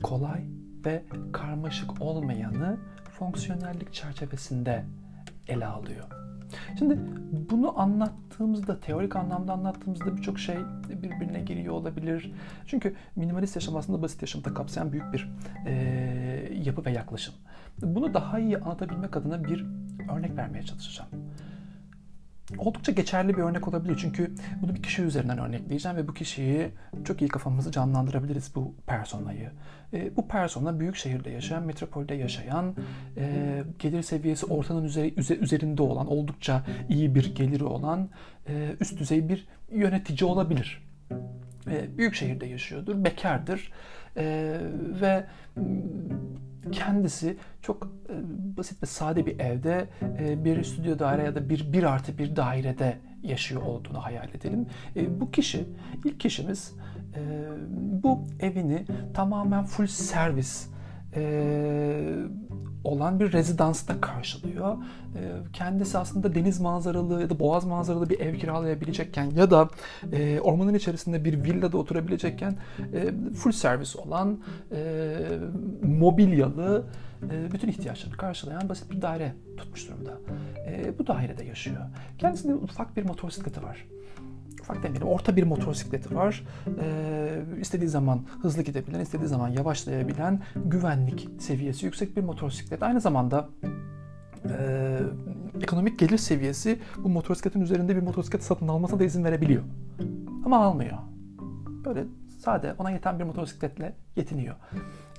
kolay 0.03 0.43
ve 0.85 1.03
karmaşık 1.33 2.01
olmayanı 2.01 2.77
fonksiyonellik 3.11 3.93
çerçevesinde 3.93 4.85
ele 5.47 5.65
alıyor. 5.65 6.30
Şimdi 6.79 6.97
bunu 7.49 7.79
anlattığımızda, 7.79 8.79
teorik 8.79 9.15
anlamda 9.15 9.53
anlattığımızda 9.53 10.17
birçok 10.17 10.39
şey 10.39 10.55
birbirine 10.89 11.41
giriyor 11.41 11.73
olabilir. 11.73 12.33
Çünkü 12.65 12.95
minimalist 13.15 13.55
yaşam 13.55 13.75
aslında 13.75 14.01
basit 14.01 14.21
yaşamı 14.21 14.45
da 14.45 14.53
kapsayan 14.53 14.91
büyük 14.91 15.13
bir 15.13 15.31
e, 15.65 15.73
yapı 16.63 16.85
ve 16.85 16.91
yaklaşım. 16.91 17.33
Bunu 17.81 18.13
daha 18.13 18.39
iyi 18.39 18.57
anlatabilmek 18.57 19.17
adına 19.17 19.43
bir 19.43 19.65
örnek 20.09 20.37
vermeye 20.37 20.63
çalışacağım 20.63 21.09
oldukça 22.57 22.91
geçerli 22.91 23.37
bir 23.37 23.41
örnek 23.41 23.67
olabilir. 23.67 23.97
Çünkü 24.01 24.31
bunu 24.61 24.75
bir 24.75 24.83
kişi 24.83 25.01
üzerinden 25.01 25.37
örnekleyeceğim 25.37 25.97
ve 25.97 26.07
bu 26.07 26.13
kişiyi 26.13 26.69
çok 27.05 27.21
iyi 27.21 27.27
kafamızı 27.27 27.71
canlandırabiliriz 27.71 28.55
bu 28.55 28.73
personayı. 28.87 29.51
E, 29.93 30.15
bu 30.15 30.27
persona 30.27 30.79
büyük 30.79 30.95
şehirde 30.95 31.29
yaşayan, 31.29 31.63
metropolde 31.63 32.15
yaşayan, 32.15 32.75
e, 33.17 33.63
gelir 33.79 34.01
seviyesi 34.01 34.45
ortanın 34.45 34.83
üzeri, 34.83 35.13
üzerinde 35.41 35.81
olan, 35.81 36.07
oldukça 36.07 36.63
iyi 36.89 37.15
bir 37.15 37.35
geliri 37.35 37.63
olan, 37.63 38.09
e, 38.47 38.75
üst 38.79 38.99
düzey 38.99 39.29
bir 39.29 39.47
yönetici 39.71 40.29
olabilir. 40.29 40.83
E, 41.67 41.97
büyük 41.97 42.15
şehirde 42.15 42.45
yaşıyordur, 42.45 43.03
bekardır 43.03 43.71
e, 44.17 44.57
ve 45.01 45.25
kendisi 46.71 47.37
çok 47.61 47.83
e, 48.09 48.13
basit 48.57 48.83
ve 48.83 48.87
sade 48.87 49.25
bir 49.25 49.39
evde 49.39 49.87
e, 50.19 50.45
bir 50.45 50.63
stüdyo 50.63 50.99
daire 50.99 51.23
ya 51.23 51.35
da 51.35 51.49
bir 51.49 51.73
bir 51.73 51.83
artı 51.83 52.17
bir 52.17 52.35
dairede 52.35 52.97
yaşıyor 53.23 53.61
olduğunu 53.61 54.03
hayal 54.03 54.29
edelim. 54.29 54.65
E, 54.95 55.19
bu 55.21 55.31
kişi, 55.31 55.65
ilk 56.05 56.19
kişimiz 56.19 56.75
bu 58.03 58.19
evini 58.39 58.85
tamamen 59.13 59.63
full 59.63 59.87
servis 59.87 60.69
olan 62.83 63.19
bir 63.19 63.31
rezidansta 63.31 64.01
karşılıyor. 64.01 64.77
Kendisi 65.53 65.97
aslında 65.97 66.35
deniz 66.35 66.59
manzaralı 66.59 67.21
ya 67.21 67.29
da 67.29 67.39
boğaz 67.39 67.65
manzaralı 67.65 68.09
bir 68.09 68.19
ev 68.19 68.35
kiralayabilecekken 68.35 69.31
ya 69.35 69.51
da 69.51 69.69
ormanın 70.41 70.73
içerisinde 70.73 71.25
bir 71.25 71.43
villada 71.43 71.77
oturabilecekken 71.77 72.57
full 73.35 73.51
servis 73.51 73.95
olan 73.95 74.39
mobilyalı 75.83 76.85
bütün 77.53 77.67
ihtiyaçlarını 77.67 78.17
karşılayan 78.17 78.69
basit 78.69 78.91
bir 78.91 79.01
daire 79.01 79.33
tutmuş 79.57 79.89
durumda. 79.89 80.17
Bu 80.99 81.07
dairede 81.07 81.43
yaşıyor. 81.43 81.81
Kendisinde 82.17 82.55
ufak 82.55 82.97
bir 82.97 83.05
motosikleti 83.05 83.63
var 83.63 83.85
ufak 84.71 84.83
demeyelim 84.83 85.07
orta 85.07 85.35
bir 85.35 85.43
motosikleti 85.43 86.15
var. 86.15 86.43
Ee, 86.81 87.41
istediği 87.61 87.89
zaman 87.89 88.25
hızlı 88.41 88.61
gidebilen, 88.61 88.99
istediği 88.99 89.27
zaman 89.27 89.49
yavaşlayabilen, 89.49 90.41
güvenlik 90.55 91.29
seviyesi 91.39 91.85
yüksek 91.85 92.17
bir 92.17 92.23
motosiklet. 92.23 92.83
Aynı 92.83 93.01
zamanda 93.01 93.49
e, 94.45 94.99
ekonomik 95.61 95.99
gelir 95.99 96.17
seviyesi 96.17 96.79
bu 96.97 97.09
motosikletin 97.09 97.61
üzerinde 97.61 97.95
bir 97.95 98.01
motosiklet 98.01 98.43
satın 98.43 98.67
almasına 98.67 98.99
da 98.99 99.03
izin 99.03 99.23
verebiliyor. 99.23 99.63
Ama 100.45 100.65
almıyor. 100.65 100.97
Böyle 101.85 102.03
sade 102.39 102.75
ona 102.77 102.91
yeten 102.91 103.19
bir 103.19 103.23
motosikletle 103.23 103.95
yetiniyor. 104.15 104.55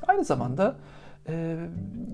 Aynı 0.07 0.25
zamanda 0.25 0.77
e, 1.29 1.57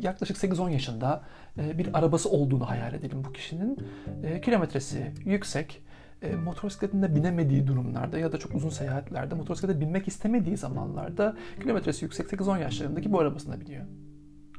yaklaşık 0.00 0.36
8-10 0.36 0.70
yaşında 0.70 1.22
e, 1.58 1.78
bir 1.78 1.98
arabası 1.98 2.30
olduğunu 2.30 2.70
hayal 2.70 2.94
edelim 2.94 3.24
bu 3.24 3.32
kişinin. 3.32 3.78
E, 4.22 4.40
kilometresi 4.40 5.12
yüksek, 5.24 5.82
e, 6.22 6.36
motosikletinde 6.36 7.14
binemediği 7.14 7.66
durumlarda 7.66 8.18
ya 8.18 8.32
da 8.32 8.38
çok 8.38 8.54
uzun 8.54 8.68
seyahatlerde 8.68 9.34
motosiklete 9.34 9.80
binmek 9.80 10.08
istemediği 10.08 10.56
zamanlarda 10.56 11.36
kilometresi 11.62 12.04
yüksek 12.04 12.26
8-10 12.26 12.60
yaşlarındaki 12.60 13.12
bu 13.12 13.20
arabasına 13.20 13.60
biniyor. 13.60 13.84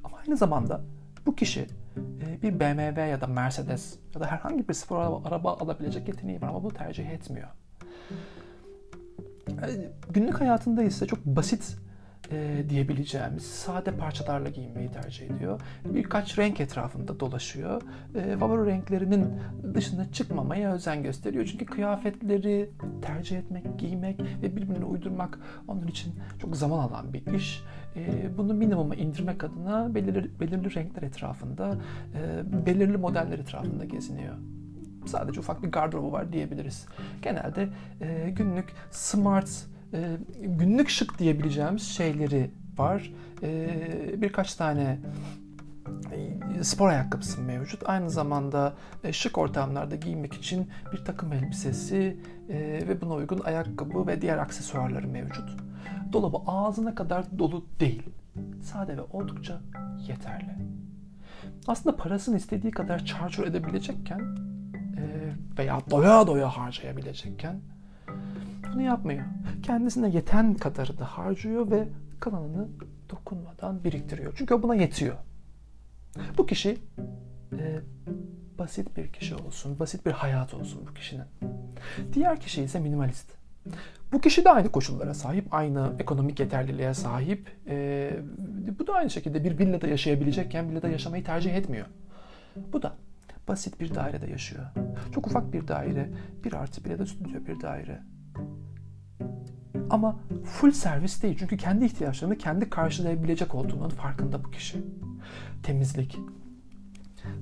Ama 0.03 0.17
aynı 0.17 0.37
zamanda 0.37 0.81
bu 1.25 1.35
kişi 1.35 1.67
e, 1.97 2.41
bir 2.41 2.59
BMW 2.59 3.01
ya 3.01 3.21
da 3.21 3.27
Mercedes 3.27 3.99
ya 4.15 4.21
da 4.21 4.25
herhangi 4.25 4.69
bir 4.69 4.73
spor 4.73 4.97
araba, 4.97 5.21
araba 5.27 5.57
alabilecek 5.57 6.07
yeteneği 6.07 6.41
var 6.41 6.47
ama 6.47 6.63
bunu 6.63 6.73
tercih 6.73 7.09
etmiyor. 7.09 7.47
E, 9.49 9.91
günlük 10.09 10.41
hayatında 10.41 10.83
ise 10.83 11.07
çok 11.07 11.25
basit 11.25 11.77
e, 12.31 12.69
diyebileceğimiz 12.69 13.43
sade 13.43 13.91
parçalarla 13.91 14.49
giyinmeyi 14.49 14.91
tercih 14.91 15.29
ediyor. 15.29 15.61
Birkaç 15.85 16.39
renk 16.39 16.59
etrafında 16.59 17.19
dolaşıyor. 17.19 17.81
E, 18.15 18.37
favori 18.37 18.69
renklerinin 18.69 19.25
dışına 19.73 20.11
çıkmamaya 20.11 20.73
özen 20.73 21.03
gösteriyor. 21.03 21.45
Çünkü 21.45 21.65
kıyafetleri 21.65 22.69
tercih 23.01 23.37
etmek, 23.37 23.79
giymek 23.79 24.19
ve 24.41 24.55
birbirine 24.55 24.85
uydurmak 24.85 25.39
onun 25.67 25.87
için 25.87 26.13
çok 26.41 26.57
zaman 26.57 26.79
alan 26.79 27.13
bir 27.13 27.33
iş. 27.33 27.63
E, 27.95 28.37
bunu 28.37 28.53
minimuma 28.53 28.95
indirmek 28.95 29.43
adına 29.43 29.95
belirli, 29.95 30.39
belirli 30.39 30.75
renkler 30.75 31.03
etrafında, 31.03 31.77
e, 32.15 32.65
belirli 32.65 32.97
modeller 32.97 33.39
etrafında 33.39 33.85
geziniyor 33.85 34.35
sadece 35.05 35.39
ufak 35.39 35.63
bir 35.63 35.71
gardırobu 35.71 36.11
var 36.11 36.33
diyebiliriz. 36.33 36.85
Genelde 37.21 37.69
e, 38.01 38.29
günlük 38.29 38.73
smart, 38.91 39.49
e, 39.93 40.17
günlük 40.41 40.89
şık 40.89 41.19
diyebileceğimiz 41.19 41.83
şeyleri 41.83 42.51
var. 42.77 43.13
E, 43.43 44.21
birkaç 44.21 44.55
tane 44.55 44.99
e, 46.11 46.63
spor 46.63 46.89
ayakkabısı 46.89 47.41
mevcut. 47.41 47.89
Aynı 47.89 48.09
zamanda 48.09 48.73
e, 49.03 49.13
şık 49.13 49.37
ortamlarda 49.37 49.95
giymek 49.95 50.33
için 50.33 50.69
bir 50.93 51.05
takım 51.05 51.33
elbisesi 51.33 52.17
e, 52.49 52.57
ve 52.87 53.01
buna 53.01 53.13
uygun 53.13 53.39
ayakkabı 53.39 54.07
ve 54.07 54.21
diğer 54.21 54.37
aksesuarları 54.37 55.07
mevcut. 55.07 55.49
Dolabı 56.13 56.37
ağzına 56.47 56.95
kadar 56.95 57.39
dolu 57.39 57.65
değil. 57.79 58.03
Sade 58.61 58.97
ve 58.97 59.01
oldukça 59.01 59.61
yeterli. 60.07 60.55
Aslında 61.67 61.95
parasını 61.95 62.37
istediği 62.37 62.71
kadar 62.71 63.05
çarçur 63.05 63.47
edebilecekken 63.47 64.21
veya 65.57 65.79
doya 65.91 66.27
doya 66.27 66.49
harcayabilecekken 66.49 67.61
bunu 68.73 68.81
yapmıyor. 68.81 69.25
Kendisine 69.63 70.09
yeten 70.09 70.53
kadarını 70.53 71.03
harcıyor 71.03 71.71
ve 71.71 71.87
kalanını 72.19 72.67
dokunmadan 73.09 73.83
biriktiriyor. 73.83 74.33
Çünkü 74.37 74.63
buna 74.63 74.75
yetiyor. 74.75 75.15
Bu 76.37 76.45
kişi 76.45 76.77
e, 77.51 77.79
basit 78.57 78.97
bir 78.97 79.13
kişi 79.13 79.35
olsun, 79.35 79.79
basit 79.79 80.05
bir 80.05 80.11
hayat 80.11 80.53
olsun 80.53 80.87
bu 80.89 80.93
kişinin. 80.93 81.25
Diğer 82.13 82.39
kişi 82.39 82.63
ise 82.63 82.79
minimalist. 82.79 83.31
Bu 84.11 84.21
kişi 84.21 84.45
de 84.45 84.49
aynı 84.49 84.71
koşullara 84.71 85.13
sahip, 85.13 85.53
aynı 85.53 85.93
ekonomik 85.99 86.39
yeterliliğe 86.39 86.93
sahip. 86.93 87.49
E, 87.67 88.11
bu 88.79 88.87
da 88.87 88.93
aynı 88.93 89.09
şekilde 89.09 89.43
bir 89.43 89.59
villada 89.59 89.87
yaşayabilecekken 89.87 90.69
villada 90.69 90.89
yaşamayı 90.89 91.23
tercih 91.23 91.55
etmiyor. 91.55 91.85
Bu 92.73 92.81
da 92.81 92.95
basit 93.47 93.79
bir 93.79 93.95
dairede 93.95 94.31
yaşıyor. 94.31 94.65
Çok 95.15 95.27
ufak 95.27 95.53
bir 95.53 95.67
daire, 95.67 96.09
bir 96.43 96.53
artı 96.53 96.85
bir 96.85 96.89
ya 96.89 96.99
da 96.99 97.05
stüdyo 97.05 97.45
bir 97.45 97.61
daire. 97.61 98.01
Ama 99.89 100.19
full 100.45 100.71
servis 100.71 101.23
değil. 101.23 101.35
Çünkü 101.39 101.57
kendi 101.57 101.85
ihtiyaçlarını 101.85 102.37
kendi 102.37 102.69
karşılayabilecek 102.69 103.55
olduğunun 103.55 103.89
farkında 103.89 104.43
bu 104.43 104.51
kişi. 104.51 104.83
Temizlik, 105.63 106.19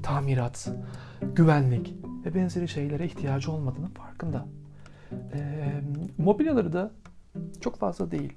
tamirat, 0.04 0.70
güvenlik 1.36 1.96
ve 2.26 2.36
benzeri 2.36 2.68
şeylere 2.68 3.06
ihtiyacı 3.06 3.52
olmadığının 3.52 3.88
farkında. 3.88 4.46
E, 5.34 5.64
mobilyaları 6.18 6.74
da 6.74 6.92
çok 7.62 7.78
fazla 7.78 8.12
değil. 8.12 8.34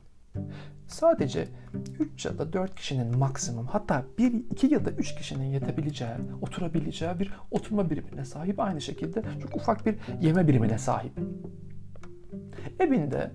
Sadece 0.86 1.48
3 1.98 2.26
ya 2.26 2.38
da 2.38 2.52
4 2.52 2.74
kişinin 2.74 3.18
maksimum 3.18 3.66
hatta 3.66 4.04
1, 4.18 4.32
2 4.32 4.66
ya 4.66 4.84
da 4.84 4.90
3 4.90 5.14
kişinin 5.14 5.44
yetebileceği, 5.44 6.10
oturabileceği 6.42 7.18
bir 7.18 7.32
oturma 7.50 7.90
birimine 7.90 8.24
sahip. 8.24 8.60
Aynı 8.60 8.80
şekilde 8.80 9.22
çok 9.42 9.56
ufak 9.56 9.86
bir 9.86 9.96
yeme 10.20 10.48
birimine 10.48 10.78
sahip. 10.78 11.12
Evinde 12.80 13.30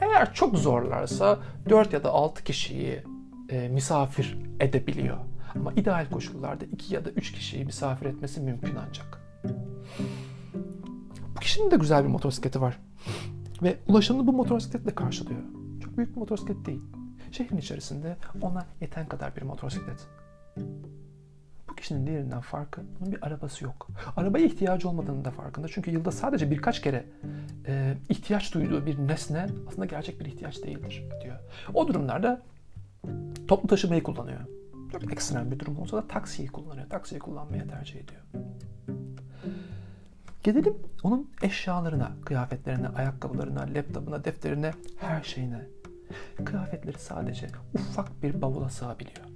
eğer 0.00 0.34
çok 0.34 0.58
zorlarsa 0.58 1.38
4 1.68 1.92
ya 1.92 2.04
da 2.04 2.10
6 2.10 2.44
kişiyi 2.44 3.02
e, 3.48 3.68
misafir 3.68 4.38
edebiliyor. 4.60 5.16
Ama 5.54 5.72
ideal 5.72 6.06
koşullarda 6.10 6.64
2 6.64 6.94
ya 6.94 7.04
da 7.04 7.10
3 7.10 7.32
kişiyi 7.32 7.64
misafir 7.64 8.06
etmesi 8.06 8.40
mümkün 8.40 8.76
ancak. 8.88 9.20
Bu 11.36 11.40
kişinin 11.40 11.70
de 11.70 11.76
güzel 11.76 12.04
bir 12.04 12.08
motosikleti 12.08 12.60
var. 12.60 12.78
Ve 13.62 13.76
ulaşımını 13.88 14.26
bu 14.26 14.32
motosikletle 14.32 14.94
karşılıyor. 14.94 15.40
Çok 15.84 15.96
büyük 15.96 16.14
bir 16.14 16.20
motosiklet 16.20 16.66
değil. 16.66 16.80
Şehrin 17.32 17.56
içerisinde 17.56 18.16
ona 18.40 18.66
yeten 18.80 19.08
kadar 19.08 19.36
bir 19.36 19.42
motosiklet. 19.42 20.08
Bu 21.74 21.76
kişinin 21.76 22.06
diğerinden 22.06 22.40
farkı 22.40 22.80
onun 23.00 23.12
bir 23.12 23.26
arabası 23.26 23.64
yok. 23.64 23.88
Arabaya 24.16 24.46
ihtiyacı 24.46 24.88
olmadığını 24.88 25.24
da 25.24 25.30
farkında. 25.30 25.68
Çünkü 25.68 25.90
yılda 25.90 26.10
sadece 26.10 26.50
birkaç 26.50 26.82
kere 26.82 27.04
e, 27.66 27.94
ihtiyaç 28.08 28.54
duyduğu 28.54 28.86
bir 28.86 28.98
nesne 28.98 29.46
aslında 29.68 29.86
gerçek 29.86 30.20
bir 30.20 30.24
ihtiyaç 30.24 30.62
değildir 30.62 31.04
diyor. 31.24 31.36
O 31.74 31.88
durumlarda 31.88 32.42
toplu 33.48 33.68
taşımayı 33.68 34.02
kullanıyor. 34.02 34.40
Çok 34.92 35.12
ekstrem 35.12 35.50
bir 35.50 35.58
durum 35.58 35.78
olsa 35.78 35.96
da 35.96 36.08
taksiyi 36.08 36.48
kullanıyor. 36.48 36.88
Taksiyi 36.88 37.18
kullanmaya 37.18 37.66
tercih 37.66 38.00
ediyor. 38.00 38.20
Gelelim 40.42 40.74
onun 41.02 41.30
eşyalarına, 41.42 42.12
kıyafetlerine, 42.24 42.88
ayakkabılarına, 42.88 43.60
laptopuna, 43.60 44.24
defterine, 44.24 44.70
her 44.96 45.22
şeyine. 45.22 45.66
Kıyafetleri 46.44 46.98
sadece 46.98 47.46
ufak 47.74 48.22
bir 48.22 48.42
bavula 48.42 48.70
sığabiliyor. 48.70 49.33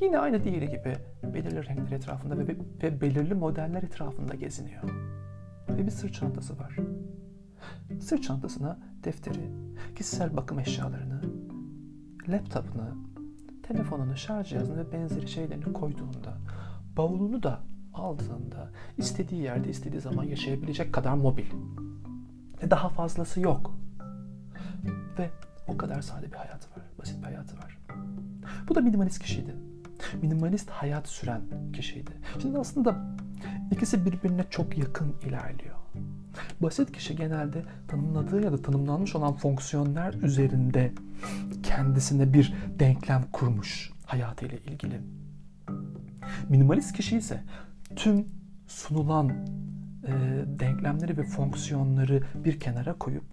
Yine 0.00 0.18
aynı 0.18 0.44
diğeri 0.44 0.68
gibi 0.68 0.96
belirli 1.22 1.66
renkler 1.66 1.96
etrafında 1.96 2.38
ve, 2.38 2.56
ve 2.82 3.00
belirli 3.00 3.34
modeller 3.34 3.82
etrafında 3.82 4.34
geziniyor. 4.34 4.82
Ve 5.68 5.86
bir 5.86 5.90
sırt 5.90 6.14
çantası 6.14 6.58
var. 6.58 6.76
Sırt 8.00 8.22
çantasına 8.22 8.78
defteri, 9.04 9.50
kişisel 9.96 10.36
bakım 10.36 10.58
eşyalarını, 10.58 11.20
laptopunu, 12.28 13.10
telefonunu, 13.62 14.16
şarj 14.16 14.48
cihazını 14.48 14.76
ve 14.76 14.92
benzeri 14.92 15.28
şeylerini 15.28 15.72
koyduğunda, 15.72 16.38
bavulunu 16.96 17.42
da 17.42 17.60
aldığında 17.94 18.70
istediği 18.98 19.42
yerde 19.42 19.70
istediği 19.70 20.00
zaman 20.00 20.24
yaşayabilecek 20.24 20.92
kadar 20.92 21.14
mobil. 21.14 21.46
Ve 22.62 22.70
daha 22.70 22.88
fazlası 22.88 23.40
yok. 23.40 23.74
Ve 25.18 25.30
o 25.68 25.76
kadar 25.76 26.02
sade 26.02 26.26
bir 26.26 26.36
hayatı 26.36 26.70
var. 26.70 26.84
Basit 26.98 27.18
bir 27.18 27.24
hayatı 27.24 27.56
var. 27.56 27.78
Bu 28.68 28.74
da 28.74 28.80
minimalist 28.80 29.18
kişiydi. 29.18 29.56
Minimalist 30.22 30.70
hayat 30.70 31.08
süren 31.08 31.40
kişiydi. 31.72 32.10
Şimdi 32.42 32.58
aslında 32.58 33.16
ikisi 33.70 34.06
birbirine 34.06 34.44
çok 34.50 34.78
yakın 34.78 35.14
ilerliyor. 35.26 35.76
Basit 36.60 36.92
kişi 36.92 37.16
genelde 37.16 37.62
tanımladığı 37.88 38.44
ya 38.44 38.52
da 38.52 38.62
tanımlanmış 38.62 39.14
olan 39.14 39.34
fonksiyonlar 39.34 40.14
üzerinde 40.14 40.92
kendisine 41.62 42.32
bir 42.32 42.54
denklem 42.78 43.24
kurmuş 43.32 43.92
hayatıyla 44.06 44.58
ilgili. 44.58 45.00
Minimalist 46.48 46.92
kişi 46.92 47.16
ise 47.16 47.42
tüm 47.96 48.26
sunulan 48.66 49.32
e, 50.06 50.12
denklemleri 50.46 51.18
ve 51.18 51.22
fonksiyonları 51.22 52.22
bir 52.34 52.60
kenara 52.60 52.92
koyup 52.98 53.24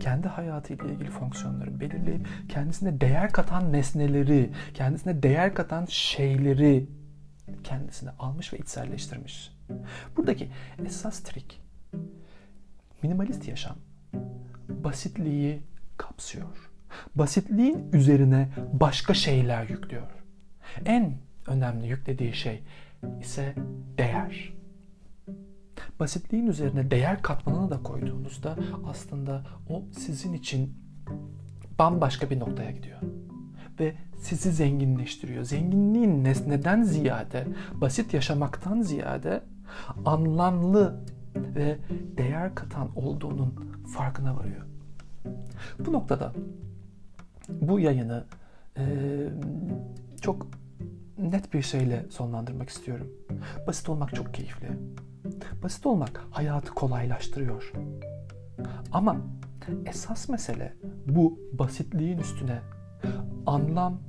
kendi 0.00 0.28
hayatıyla 0.28 0.84
ilgili 0.84 1.10
fonksiyonları 1.10 1.80
belirleyip 1.80 2.26
kendisine 2.48 3.00
değer 3.00 3.32
katan 3.32 3.72
nesneleri, 3.72 4.50
kendisine 4.74 5.22
değer 5.22 5.54
katan 5.54 5.86
şeyleri 5.88 6.86
kendisine 7.64 8.10
almış 8.18 8.52
ve 8.52 8.58
içselleştirmiş. 8.58 9.52
Buradaki 10.16 10.48
esas 10.86 11.20
trik 11.20 11.60
minimalist 13.02 13.48
yaşam 13.48 13.76
basitliği 14.68 15.62
kapsıyor. 15.96 16.70
Basitliğin 17.14 17.92
üzerine 17.92 18.48
başka 18.72 19.14
şeyler 19.14 19.68
yüklüyor. 19.68 20.10
En 20.84 21.14
önemli 21.46 21.88
yüklediği 21.88 22.34
şey 22.34 22.62
ise 23.20 23.54
değer. 23.98 24.52
Basitliğin 26.00 26.46
üzerine 26.46 26.90
değer 26.90 27.22
katmanını 27.22 27.70
da 27.70 27.82
koyduğunuzda 27.82 28.56
aslında 28.86 29.42
o 29.68 29.82
sizin 29.98 30.32
için 30.32 30.74
bambaşka 31.78 32.30
bir 32.30 32.40
noktaya 32.40 32.70
gidiyor. 32.70 32.98
Ve 33.80 33.94
sizi 34.18 34.52
zenginleştiriyor. 34.52 35.44
Zenginliğin 35.44 36.24
nesneden 36.24 36.82
ziyade, 36.82 37.46
basit 37.74 38.14
yaşamaktan 38.14 38.82
ziyade 38.82 39.42
anlamlı 40.04 41.00
ve 41.36 41.78
değer 42.16 42.54
katan 42.54 42.96
olduğunun 42.96 43.54
farkına 43.94 44.36
varıyor. 44.36 44.66
Bu 45.78 45.92
noktada 45.92 46.32
bu 47.48 47.80
yayını 47.80 48.24
e, 48.76 48.84
çok 50.20 50.46
net 51.18 51.54
bir 51.54 51.62
şeyle 51.62 52.06
sonlandırmak 52.10 52.68
istiyorum. 52.68 53.12
Basit 53.66 53.88
olmak 53.88 54.14
çok 54.14 54.34
keyifli. 54.34 54.68
Basit 55.62 55.86
olmak 55.86 56.24
hayatı 56.30 56.74
kolaylaştırıyor. 56.74 57.72
Ama 58.92 59.16
esas 59.86 60.28
mesele 60.28 60.72
bu 61.06 61.38
basitliğin 61.52 62.18
üstüne 62.18 62.60
anlam 63.46 64.00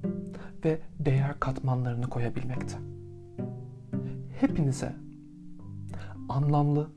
ve 0.65 0.79
değer 0.99 1.39
katmanlarını 1.39 2.09
koyabilmekte. 2.09 2.77
hepinize 4.39 4.93
anlamlı, 6.29 6.89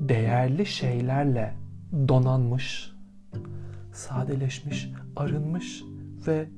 değerli 0.00 0.66
şeylerle 0.66 1.54
donanmış, 2.08 2.92
sadeleşmiş, 3.92 4.90
arınmış 5.16 5.84
ve 6.26 6.48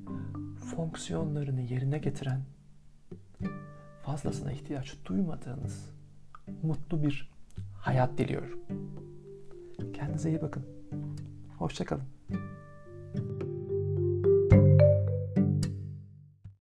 fonksiyonlarını 0.77 1.61
yerine 1.61 1.99
getiren, 1.99 2.41
fazlasına 4.03 4.53
ihtiyaç 4.53 4.97
duymadığınız 5.05 5.96
mutlu 6.63 7.03
bir 7.03 7.31
hayat 7.81 8.19
diliyorum. 8.19 8.61
Kendinize 9.95 10.29
iyi 10.29 10.43
bakın. 10.43 10.67
Hoşçakalın. 11.59 12.16